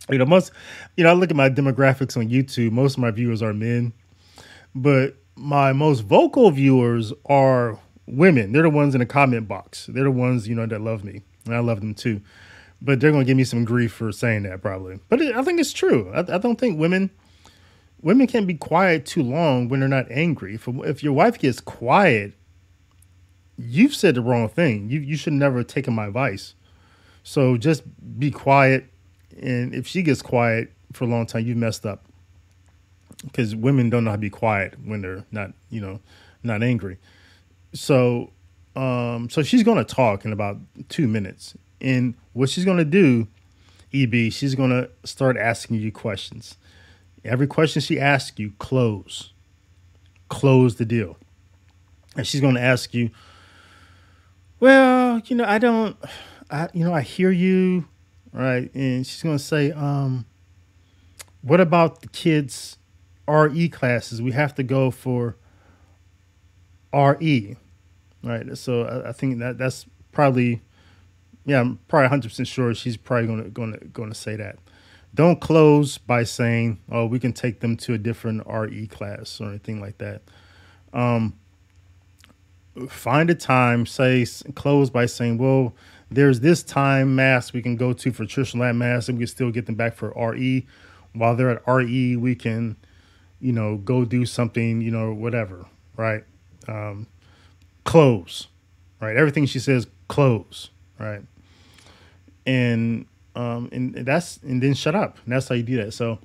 you 0.09 0.17
know, 0.17 0.25
most, 0.25 0.51
you 0.95 1.03
know, 1.03 1.09
I 1.09 1.13
look 1.13 1.29
at 1.29 1.35
my 1.35 1.49
demographics 1.49 2.15
on 2.15 2.29
YouTube. 2.29 2.71
Most 2.71 2.93
of 2.93 2.99
my 2.99 3.11
viewers 3.11 3.41
are 3.41 3.53
men, 3.53 3.93
but 4.73 5.15
my 5.35 5.73
most 5.73 6.01
vocal 6.01 6.49
viewers 6.51 7.11
are 7.25 7.77
women. 8.05 8.53
They're 8.53 8.63
the 8.63 8.69
ones 8.69 8.95
in 8.95 8.99
the 8.99 9.05
comment 9.05 9.47
box. 9.47 9.87
They're 9.87 10.05
the 10.05 10.11
ones 10.11 10.47
you 10.47 10.55
know 10.55 10.65
that 10.65 10.79
love 10.81 11.03
me, 11.03 11.23
and 11.45 11.55
I 11.55 11.59
love 11.59 11.81
them 11.81 11.93
too 11.93 12.21
but 12.81 12.99
they're 12.99 13.11
going 13.11 13.23
to 13.23 13.27
give 13.27 13.37
me 13.37 13.43
some 13.43 13.63
grief 13.63 13.93
for 13.93 14.11
saying 14.11 14.43
that 14.43 14.61
probably. 14.61 14.99
But 15.07 15.21
it, 15.21 15.35
I 15.35 15.43
think 15.43 15.59
it's 15.59 15.73
true. 15.73 16.11
I, 16.13 16.19
I, 16.19 16.37
don't 16.37 16.59
think 16.59 16.79
women 16.79 17.11
women 18.01 18.27
can't 18.27 18.47
be 18.47 18.55
quiet 18.55 19.05
too 19.05 19.23
long 19.23 19.69
when 19.69 19.79
they're 19.79 19.89
not 19.89 20.09
angry. 20.09 20.55
If, 20.55 20.67
if 20.67 21.03
your 21.03 21.13
wife 21.13 21.37
gets 21.37 21.59
quiet, 21.59 22.33
you've 23.57 23.93
said 23.93 24.15
the 24.15 24.21
wrong 24.21 24.49
thing. 24.49 24.89
You 24.89 24.99
you 24.99 25.15
should 25.15 25.33
never 25.33 25.59
have 25.59 25.67
taken 25.67 25.93
my 25.93 26.07
advice. 26.07 26.55
So 27.23 27.57
just 27.57 27.83
be 28.19 28.31
quiet, 28.31 28.85
and 29.39 29.75
if 29.75 29.85
she 29.85 30.01
gets 30.01 30.21
quiet 30.21 30.71
for 30.91 31.03
a 31.03 31.07
long 31.07 31.25
time, 31.25 31.45
you 31.45 31.55
messed 31.55 31.85
up. 31.85 32.05
Because 33.23 33.55
women 33.55 33.91
don't 33.91 34.03
know 34.03 34.09
how 34.09 34.15
to 34.15 34.21
be 34.21 34.31
quiet 34.31 34.73
when 34.83 35.01
they're 35.01 35.23
not, 35.31 35.51
you 35.69 35.79
know, 35.79 35.99
not 36.41 36.63
angry. 36.63 36.97
So, 37.73 38.31
um, 38.75 39.29
so 39.29 39.43
she's 39.43 39.61
going 39.61 39.77
to 39.77 39.83
talk 39.83 40.25
in 40.25 40.33
about 40.33 40.57
two 40.89 41.07
minutes, 41.07 41.55
and 41.81 42.15
what 42.33 42.49
she's 42.49 42.65
going 42.65 42.77
to 42.77 42.85
do, 42.85 43.27
EB, 43.93 44.31
she's 44.31 44.55
going 44.55 44.69
to 44.69 44.89
start 45.03 45.37
asking 45.37 45.77
you 45.77 45.91
questions. 45.91 46.57
Every 47.23 47.47
question 47.47 47.81
she 47.81 47.99
asks 47.99 48.39
you, 48.39 48.53
close, 48.57 49.33
close 50.29 50.75
the 50.75 50.85
deal, 50.85 51.17
and 52.15 52.25
she's 52.25 52.41
going 52.41 52.55
to 52.55 52.61
ask 52.61 52.93
you, 52.93 53.11
well, 54.59 55.21
you 55.25 55.35
know, 55.35 55.45
I 55.45 55.57
don't, 55.57 55.97
I, 56.49 56.69
you 56.73 56.83
know, 56.85 56.93
I 56.93 57.01
hear 57.01 57.31
you, 57.31 57.87
right? 58.31 58.73
And 58.73 59.05
she's 59.05 59.23
going 59.23 59.37
to 59.37 59.43
say, 59.43 59.71
um, 59.71 60.25
what 61.41 61.59
about 61.59 62.01
the 62.01 62.07
kids' 62.07 62.77
RE 63.27 63.69
classes? 63.69 64.21
We 64.21 64.31
have 64.31 64.53
to 64.55 64.63
go 64.63 64.91
for 64.91 65.35
RE, 66.93 67.57
right? 68.23 68.57
So 68.57 68.83
I, 68.83 69.09
I 69.09 69.11
think 69.11 69.39
that 69.39 69.57
that's 69.57 69.85
probably, 70.11 70.61
yeah, 71.45 71.59
I'm 71.59 71.79
probably 71.87 72.05
100 72.05 72.29
percent 72.29 72.47
sure 72.47 72.73
she's 72.73 72.97
probably 72.97 73.27
going 73.27 73.43
to 73.43 73.49
going 73.49 73.73
to 73.73 73.85
going 73.85 74.09
to 74.09 74.15
say 74.15 74.35
that. 74.35 74.57
Don't 75.13 75.41
close 75.41 75.97
by 75.97 76.23
saying, 76.23 76.79
"Oh, 76.89 77.05
we 77.05 77.19
can 77.19 77.33
take 77.33 77.59
them 77.59 77.75
to 77.77 77.93
a 77.93 77.97
different 77.97 78.43
RE 78.47 78.87
class" 78.87 79.41
or 79.41 79.49
anything 79.49 79.81
like 79.81 79.97
that. 79.97 80.21
Um, 80.93 81.35
find 82.87 83.29
a 83.29 83.35
time. 83.35 83.85
Say 83.85 84.25
close 84.55 84.89
by 84.89 85.05
saying, 85.05 85.37
"Well, 85.37 85.75
there's 86.09 86.39
this 86.39 86.63
time 86.63 87.15
mass 87.15 87.53
we 87.53 87.61
can 87.61 87.75
go 87.75 87.91
to 87.93 88.11
for 88.11 88.25
traditional 88.25 88.61
Latin 88.61 88.77
mass, 88.77 89.09
and 89.09 89.17
we 89.17 89.23
can 89.23 89.27
still 89.27 89.51
get 89.51 89.65
them 89.65 89.75
back 89.75 89.95
for 89.95 90.13
RE." 90.15 90.65
While 91.13 91.35
they're 91.35 91.49
at 91.49 91.67
RE, 91.67 92.15
we 92.15 92.35
can, 92.35 92.77
you 93.41 93.51
know, 93.51 93.75
go 93.77 94.05
do 94.05 94.25
something, 94.25 94.79
you 94.79 94.91
know, 94.91 95.13
whatever, 95.13 95.65
right? 95.97 96.23
Um, 96.69 97.07
close, 97.83 98.47
right? 99.01 99.17
Everything 99.17 99.45
she 99.45 99.59
says, 99.59 99.87
close, 100.07 100.69
right? 100.99 101.21
And 102.45 103.05
um, 103.35 103.69
and 103.71 103.95
that's 103.95 104.37
and 104.43 104.61
then 104.61 104.73
shut 104.73 104.95
up. 104.95 105.17
And 105.25 105.33
that's 105.33 105.47
how 105.47 105.55
you 105.55 105.63
do 105.63 105.77
that. 105.77 105.93
So, 105.93 106.19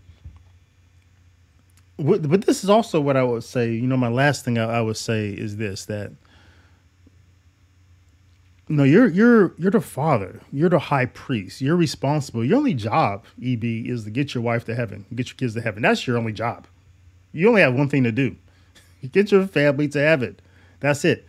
but 1.98 2.44
this 2.44 2.64
is 2.64 2.70
also 2.70 3.00
what 3.00 3.16
I 3.16 3.22
would 3.22 3.44
say. 3.44 3.72
You 3.72 3.86
know, 3.86 3.96
my 3.96 4.08
last 4.08 4.44
thing 4.44 4.58
I, 4.58 4.80
would 4.80 4.96
say 4.96 5.30
is 5.30 5.56
this: 5.56 5.84
that 5.86 6.12
no, 8.68 8.82
you're 8.82 9.08
you're 9.08 9.54
you're 9.58 9.70
the 9.70 9.80
father. 9.80 10.40
You're 10.52 10.70
the 10.70 10.78
high 10.78 11.06
priest. 11.06 11.60
You're 11.60 11.76
responsible. 11.76 12.44
Your 12.44 12.58
only 12.58 12.74
job, 12.74 13.24
EB, 13.42 13.64
is 13.64 14.04
to 14.04 14.10
get 14.10 14.34
your 14.34 14.42
wife 14.42 14.64
to 14.64 14.74
heaven, 14.74 15.06
get 15.14 15.28
your 15.28 15.36
kids 15.36 15.54
to 15.54 15.60
heaven. 15.60 15.82
That's 15.82 16.06
your 16.06 16.18
only 16.18 16.32
job. 16.32 16.66
You 17.32 17.48
only 17.48 17.60
have 17.60 17.74
one 17.74 17.88
thing 17.88 18.04
to 18.04 18.12
do: 18.12 18.36
get 19.12 19.30
your 19.30 19.46
family 19.46 19.88
to 19.88 20.00
heaven. 20.00 20.38
That's 20.80 21.04
it. 21.04 21.26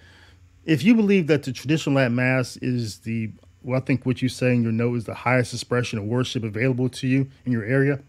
If 0.65 0.84
you 0.84 0.95
believe 0.95 1.28
that 1.28 1.43
the 1.43 1.54
traditional 1.54 2.10
Mass 2.10 2.58
is 2.58 3.00
the 3.00 3.32
well, 3.67 3.77
I 3.77 3.84
think 3.84 4.06
what 4.06 4.21
you 4.21 4.30
say 4.30 4.56
in 4.56 4.63
your 4.63 4.71
note 4.71 4.95
is 4.95 5.03
the 5.03 5.13
highest 5.13 5.53
expression 5.53 5.99
of 5.99 6.06
worship 6.06 6.45
available 6.45 6.88
to 6.88 7.06
you 7.06 7.30
in 7.45 7.51
your 7.51 7.65
area. 7.65 7.99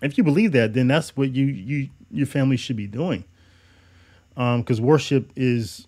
If 0.00 0.16
you 0.16 0.24
believe 0.24 0.52
that, 0.52 0.72
then 0.72 0.88
that's 0.88 1.14
what 1.14 1.34
you 1.34 1.44
you 1.44 1.90
your 2.10 2.26
family 2.26 2.56
should 2.56 2.76
be 2.76 2.86
doing. 2.86 3.24
Because 4.30 4.78
um, 4.78 4.84
worship 4.86 5.30
is 5.36 5.86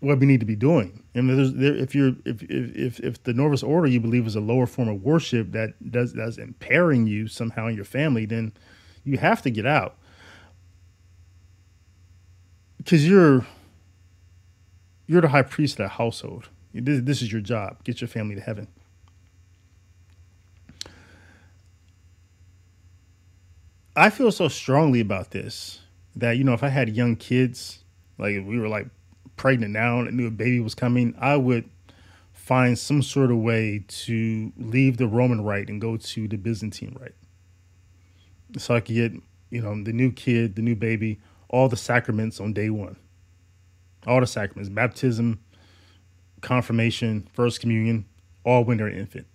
what 0.00 0.18
we 0.18 0.26
need 0.26 0.40
to 0.40 0.46
be 0.46 0.54
doing. 0.54 1.02
And 1.14 1.30
there, 1.58 1.74
if 1.74 1.94
you're 1.94 2.14
if, 2.26 2.42
if 2.42 3.00
if 3.00 3.22
the 3.22 3.32
Novus 3.32 3.62
Ordo 3.62 3.88
you 3.88 3.98
believe 3.98 4.26
is 4.26 4.36
a 4.36 4.40
lower 4.40 4.66
form 4.66 4.90
of 4.90 5.02
worship 5.02 5.52
that 5.52 5.90
does 5.90 6.12
that's 6.12 6.36
impairing 6.36 7.06
you 7.06 7.28
somehow 7.28 7.68
in 7.68 7.76
your 7.76 7.86
family, 7.86 8.26
then 8.26 8.52
you 9.04 9.16
have 9.16 9.40
to 9.40 9.50
get 9.50 9.64
out 9.64 9.96
because 12.76 13.08
you're 13.08 13.46
you're 15.06 15.22
the 15.22 15.28
high 15.28 15.40
priest 15.40 15.74
of 15.74 15.84
that 15.84 15.88
household. 15.92 16.50
This, 16.74 17.00
this 17.02 17.22
is 17.22 17.30
your 17.30 17.40
job. 17.40 17.82
Get 17.84 18.00
your 18.00 18.08
family 18.08 18.34
to 18.34 18.40
heaven. 18.40 18.68
I 23.96 24.10
feel 24.10 24.32
so 24.32 24.48
strongly 24.48 25.00
about 25.00 25.30
this 25.30 25.80
that 26.16 26.36
you 26.36 26.42
know 26.42 26.52
if 26.52 26.64
I 26.64 26.68
had 26.68 26.88
young 26.88 27.14
kids, 27.14 27.84
like 28.18 28.34
if 28.34 28.44
we 28.44 28.58
were 28.58 28.68
like 28.68 28.88
pregnant 29.36 29.72
now 29.72 30.00
and 30.00 30.16
knew 30.16 30.26
a 30.26 30.32
baby 30.32 30.58
was 30.60 30.74
coming, 30.74 31.14
I 31.18 31.36
would 31.36 31.68
find 32.32 32.78
some 32.78 33.02
sort 33.02 33.30
of 33.30 33.38
way 33.38 33.84
to 33.86 34.52
leave 34.58 34.96
the 34.96 35.06
Roman 35.06 35.42
rite 35.42 35.68
and 35.68 35.80
go 35.80 35.96
to 35.96 36.28
the 36.28 36.36
Byzantine 36.36 36.96
rite. 37.00 37.14
So 38.58 38.74
I 38.74 38.80
could 38.80 38.94
get, 38.94 39.12
you 39.50 39.62
know, 39.62 39.82
the 39.82 39.92
new 39.92 40.12
kid, 40.12 40.56
the 40.56 40.62
new 40.62 40.76
baby, 40.76 41.20
all 41.48 41.68
the 41.68 41.76
sacraments 41.76 42.40
on 42.40 42.52
day 42.52 42.70
one. 42.70 42.96
All 44.06 44.20
the 44.20 44.26
sacraments, 44.26 44.68
baptism, 44.68 45.40
confirmation, 46.44 47.28
first 47.32 47.60
communion, 47.60 48.04
all 48.44 48.64
when 48.64 48.78
they're 48.78 48.86
an 48.86 48.98
infant. 48.98 49.26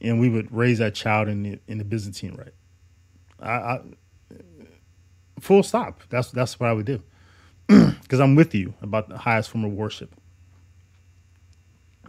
And 0.00 0.20
we 0.20 0.28
would 0.28 0.52
raise 0.52 0.78
that 0.78 0.94
child 0.94 1.28
in 1.28 1.42
the 1.42 1.58
in 1.66 1.78
the 1.78 1.84
Byzantine 1.84 2.36
rite. 2.36 2.54
I, 3.40 3.50
I 3.50 3.80
full 5.40 5.62
stop. 5.62 6.02
That's 6.08 6.30
that's 6.30 6.60
what 6.60 6.68
I 6.68 6.72
would 6.72 6.86
do 6.86 7.02
because 7.66 8.20
I'm 8.20 8.36
with 8.36 8.54
you 8.54 8.74
about 8.80 9.08
the 9.08 9.18
highest 9.18 9.50
form 9.50 9.64
of 9.64 9.72
worship. 9.72 10.14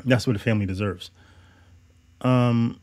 That's 0.06 0.28
what 0.28 0.36
a 0.36 0.40
family 0.40 0.66
deserves. 0.66 1.12
Um, 2.22 2.80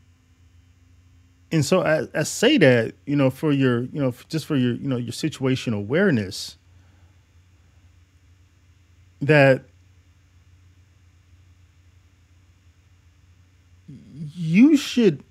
and 1.51 1.65
so 1.65 1.81
I, 1.81 2.07
I 2.13 2.23
say 2.23 2.57
that 2.57 2.95
you 3.05 3.15
know 3.15 3.29
for 3.29 3.51
your 3.51 3.83
you 3.83 4.01
know 4.01 4.13
just 4.27 4.45
for 4.45 4.55
your 4.55 4.73
you 4.73 4.87
know 4.87 4.97
your 4.97 5.13
situation 5.13 5.73
awareness 5.73 6.57
that 9.21 9.63
you 14.37 14.77
should 14.77 15.23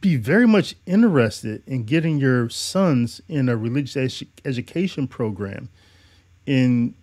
be 0.00 0.16
very 0.16 0.46
much 0.46 0.74
interested 0.86 1.62
in 1.66 1.84
getting 1.84 2.18
your 2.18 2.48
sons 2.48 3.20
in 3.28 3.48
a 3.48 3.56
religious 3.56 4.22
education 4.44 5.08
program 5.08 5.68
in 6.46 6.94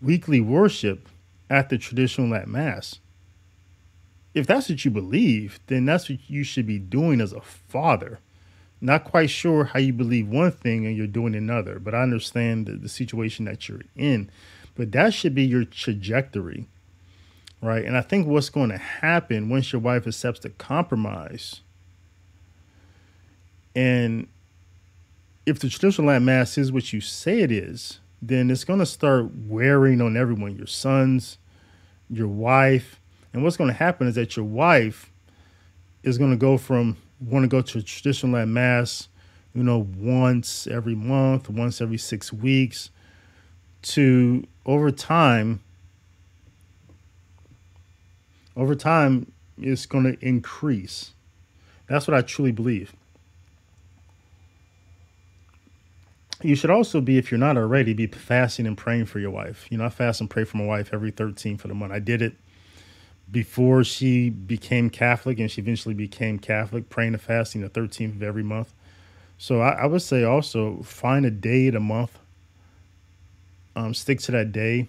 weekly 0.00 0.40
worship 0.40 1.08
at 1.48 1.68
the 1.68 1.78
traditional 1.78 2.34
at 2.34 2.48
mass. 2.48 3.00
If 4.34 4.46
that's 4.46 4.68
what 4.68 4.84
you 4.84 4.90
believe 4.90 5.58
then 5.66 5.86
that's 5.86 6.08
what 6.08 6.18
you 6.28 6.44
should 6.44 6.66
be 6.66 6.78
doing 6.78 7.20
as 7.20 7.32
a 7.32 7.40
father. 7.40 8.20
Not 8.80 9.04
quite 9.04 9.30
sure 9.30 9.64
how 9.64 9.78
you 9.78 9.94
believe 9.94 10.28
one 10.28 10.52
thing 10.52 10.86
and 10.86 10.96
you're 10.96 11.06
doing 11.06 11.34
another 11.34 11.78
but 11.78 11.94
i 11.94 12.02
understand 12.02 12.66
the, 12.66 12.72
the 12.72 12.88
situation 12.88 13.46
that 13.46 13.68
you're 13.68 13.82
in. 13.96 14.30
But 14.74 14.92
that 14.92 15.14
should 15.14 15.34
be 15.34 15.44
your 15.44 15.64
trajectory 15.64 16.68
right 17.60 17.84
and 17.84 17.96
i 17.96 18.00
think 18.00 18.26
what's 18.26 18.50
going 18.50 18.70
to 18.70 18.78
happen 18.78 19.48
once 19.48 19.72
your 19.72 19.80
wife 19.80 20.06
accepts 20.06 20.40
the 20.40 20.50
compromise 20.50 21.60
and 23.76 24.26
if 25.46 25.60
the 25.60 25.68
traditional 25.68 26.08
Latin 26.08 26.24
Mass 26.24 26.58
is 26.58 26.72
what 26.72 26.92
you 26.92 27.00
say 27.00 27.40
it 27.40 27.52
is, 27.52 28.00
then 28.20 28.50
it's 28.50 28.64
going 28.64 28.80
to 28.80 28.86
start 28.86 29.30
wearing 29.46 30.00
on 30.00 30.16
everyone 30.16 30.56
your 30.56 30.66
sons, 30.66 31.38
your 32.10 32.26
wife. 32.26 33.00
And 33.32 33.44
what's 33.44 33.56
going 33.56 33.68
to 33.68 33.76
happen 33.76 34.08
is 34.08 34.16
that 34.16 34.34
your 34.34 34.46
wife 34.46 35.12
is 36.02 36.18
going 36.18 36.32
to 36.32 36.36
go 36.36 36.58
from 36.58 36.96
want 37.20 37.44
to 37.44 37.48
go 37.48 37.62
to 37.62 37.82
traditional 37.82 38.32
Latin 38.32 38.52
Mass, 38.52 39.08
you 39.54 39.62
know, 39.62 39.86
once 39.96 40.66
every 40.66 40.94
month, 40.94 41.48
once 41.48 41.80
every 41.80 41.96
six 41.96 42.32
weeks, 42.32 42.90
to 43.82 44.44
over 44.66 44.90
time, 44.90 45.62
over 48.56 48.74
time, 48.74 49.32
it's 49.58 49.86
going 49.86 50.04
to 50.04 50.26
increase. 50.26 51.12
That's 51.88 52.08
what 52.08 52.16
I 52.16 52.22
truly 52.22 52.52
believe. 52.52 52.92
you 56.42 56.54
should 56.54 56.70
also 56.70 57.00
be, 57.00 57.18
if 57.18 57.30
you're 57.30 57.38
not 57.38 57.56
already, 57.56 57.94
be 57.94 58.06
fasting 58.06 58.66
and 58.66 58.76
praying 58.76 59.06
for 59.06 59.18
your 59.18 59.30
wife. 59.30 59.66
You 59.70 59.78
know, 59.78 59.86
I 59.86 59.88
fast 59.88 60.20
and 60.20 60.28
pray 60.28 60.44
for 60.44 60.58
my 60.58 60.64
wife 60.64 60.90
every 60.92 61.10
13th 61.10 61.64
of 61.64 61.68
the 61.68 61.74
month. 61.74 61.92
I 61.92 61.98
did 61.98 62.20
it 62.20 62.34
before 63.30 63.82
she 63.82 64.30
became 64.30 64.90
Catholic 64.90 65.38
and 65.38 65.50
she 65.50 65.60
eventually 65.60 65.94
became 65.94 66.38
Catholic, 66.38 66.88
praying 66.88 67.14
and 67.14 67.22
fasting 67.22 67.62
the 67.62 67.70
13th 67.70 68.16
of 68.16 68.22
every 68.22 68.42
month. 68.42 68.72
So 69.38 69.60
I, 69.60 69.70
I 69.70 69.86
would 69.86 70.02
say 70.02 70.24
also 70.24 70.82
find 70.82 71.24
a 71.24 71.30
day 71.30 71.66
in 71.66 71.76
a 71.76 71.80
month. 71.80 72.18
Um, 73.74 73.94
stick 73.94 74.20
to 74.20 74.32
that 74.32 74.52
day. 74.52 74.88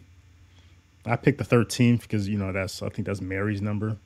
I 1.08 1.16
picked 1.16 1.38
the 1.38 1.44
13th 1.44 2.02
because, 2.02 2.28
you 2.28 2.38
know, 2.38 2.52
that's, 2.52 2.82
I 2.82 2.90
think 2.90 3.08
that's 3.08 3.22
Mary's 3.22 3.62
number, 3.62 3.98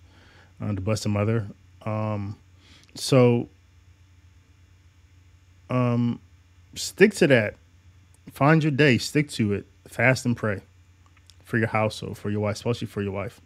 uh, 0.61 0.73
the 0.73 0.81
Blessed 0.81 1.07
Mother. 1.07 1.47
Um, 1.85 2.37
so, 2.95 3.49
um, 5.69 6.19
stick 6.75 7.13
to 7.15 7.27
that. 7.27 7.55
Find 8.31 8.63
your 8.63 8.71
day, 8.71 8.97
stick 8.97 9.29
to 9.31 9.53
it, 9.53 9.65
fast 9.87 10.25
and 10.25 10.37
pray 10.37 10.61
for 11.43 11.57
your 11.57 11.67
household, 11.67 12.17
for 12.17 12.29
your 12.29 12.41
wife, 12.41 12.57
especially 12.57 12.87
for 12.87 13.01
your 13.01 13.11
wife. 13.11 13.41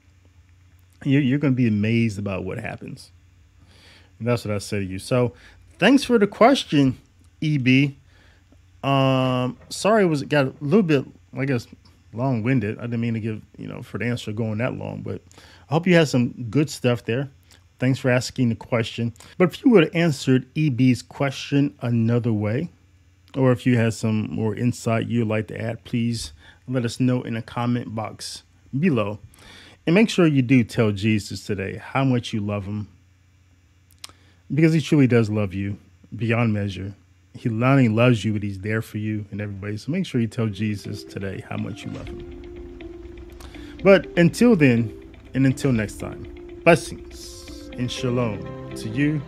You're, 1.03 1.21
you're 1.21 1.39
going 1.39 1.53
to 1.53 1.57
be 1.57 1.67
amazed 1.67 2.19
about 2.19 2.43
what 2.43 2.57
happens. 2.57 3.11
And 4.19 4.27
that's 4.27 4.45
what 4.45 4.53
I 4.53 4.57
say 4.59 4.79
to 4.79 4.85
you. 4.85 4.99
So, 4.99 5.33
thanks 5.79 6.03
for 6.03 6.17
the 6.17 6.27
question, 6.27 6.97
EB. 7.41 7.95
Um, 8.83 9.57
sorry, 9.69 10.03
it 10.03 10.07
was 10.07 10.23
got 10.23 10.45
a 10.45 10.53
little 10.61 10.83
bit, 10.83 11.05
I 11.35 11.45
guess, 11.45 11.67
long 12.17 12.43
winded. 12.43 12.77
I 12.77 12.83
didn't 12.83 13.01
mean 13.01 13.13
to 13.13 13.19
give 13.19 13.41
you 13.57 13.67
know 13.67 13.81
for 13.81 13.97
the 13.97 14.05
answer 14.05 14.31
going 14.31 14.57
that 14.59 14.75
long, 14.75 15.01
but 15.01 15.21
I 15.69 15.73
hope 15.73 15.87
you 15.87 15.95
had 15.95 16.07
some 16.07 16.49
good 16.49 16.69
stuff 16.69 17.05
there. 17.05 17.29
Thanks 17.77 17.99
for 17.99 18.09
asking 18.09 18.49
the 18.49 18.55
question. 18.55 19.13
But 19.37 19.49
if 19.53 19.63
you 19.63 19.71
would 19.71 19.83
have 19.83 19.95
answered 19.95 20.47
EB's 20.55 21.01
question 21.01 21.75
another 21.81 22.31
way, 22.31 22.69
or 23.35 23.51
if 23.51 23.65
you 23.65 23.77
had 23.77 23.93
some 23.93 24.29
more 24.31 24.55
insight 24.55 25.07
you'd 25.07 25.27
like 25.27 25.47
to 25.47 25.61
add, 25.61 25.83
please 25.83 26.31
let 26.67 26.85
us 26.85 26.99
know 26.99 27.21
in 27.21 27.33
the 27.33 27.41
comment 27.41 27.93
box 27.93 28.43
below. 28.77 29.19
And 29.85 29.93
make 29.93 30.09
sure 30.09 30.25
you 30.25 30.41
do 30.41 30.63
tell 30.63 30.91
Jesus 30.91 31.45
today 31.45 31.77
how 31.77 32.03
much 32.03 32.33
you 32.33 32.39
love 32.39 32.65
him 32.65 32.87
because 34.53 34.73
he 34.73 34.81
truly 34.81 35.07
does 35.07 35.29
love 35.29 35.53
you 35.53 35.77
beyond 36.15 36.53
measure. 36.53 36.93
He 37.35 37.49
not 37.49 37.71
only 37.71 37.89
loves 37.89 38.23
you, 38.23 38.33
but 38.33 38.43
he's 38.43 38.59
there 38.59 38.81
for 38.81 38.97
you 38.97 39.25
and 39.31 39.41
everybody. 39.41 39.77
So 39.77 39.91
make 39.91 40.05
sure 40.05 40.21
you 40.21 40.27
tell 40.27 40.47
Jesus 40.47 41.03
today 41.03 41.43
how 41.47 41.57
much 41.57 41.83
you 41.83 41.91
love 41.91 42.07
him. 42.07 42.41
But 43.83 44.07
until 44.17 44.55
then, 44.55 45.01
and 45.33 45.45
until 45.45 45.71
next 45.71 45.99
time, 45.99 46.25
blessings 46.63 47.69
and 47.73 47.91
shalom 47.91 48.73
to 48.77 48.89
you 48.89 49.21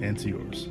and 0.00 0.18
to 0.18 0.30
yours. 0.30 0.68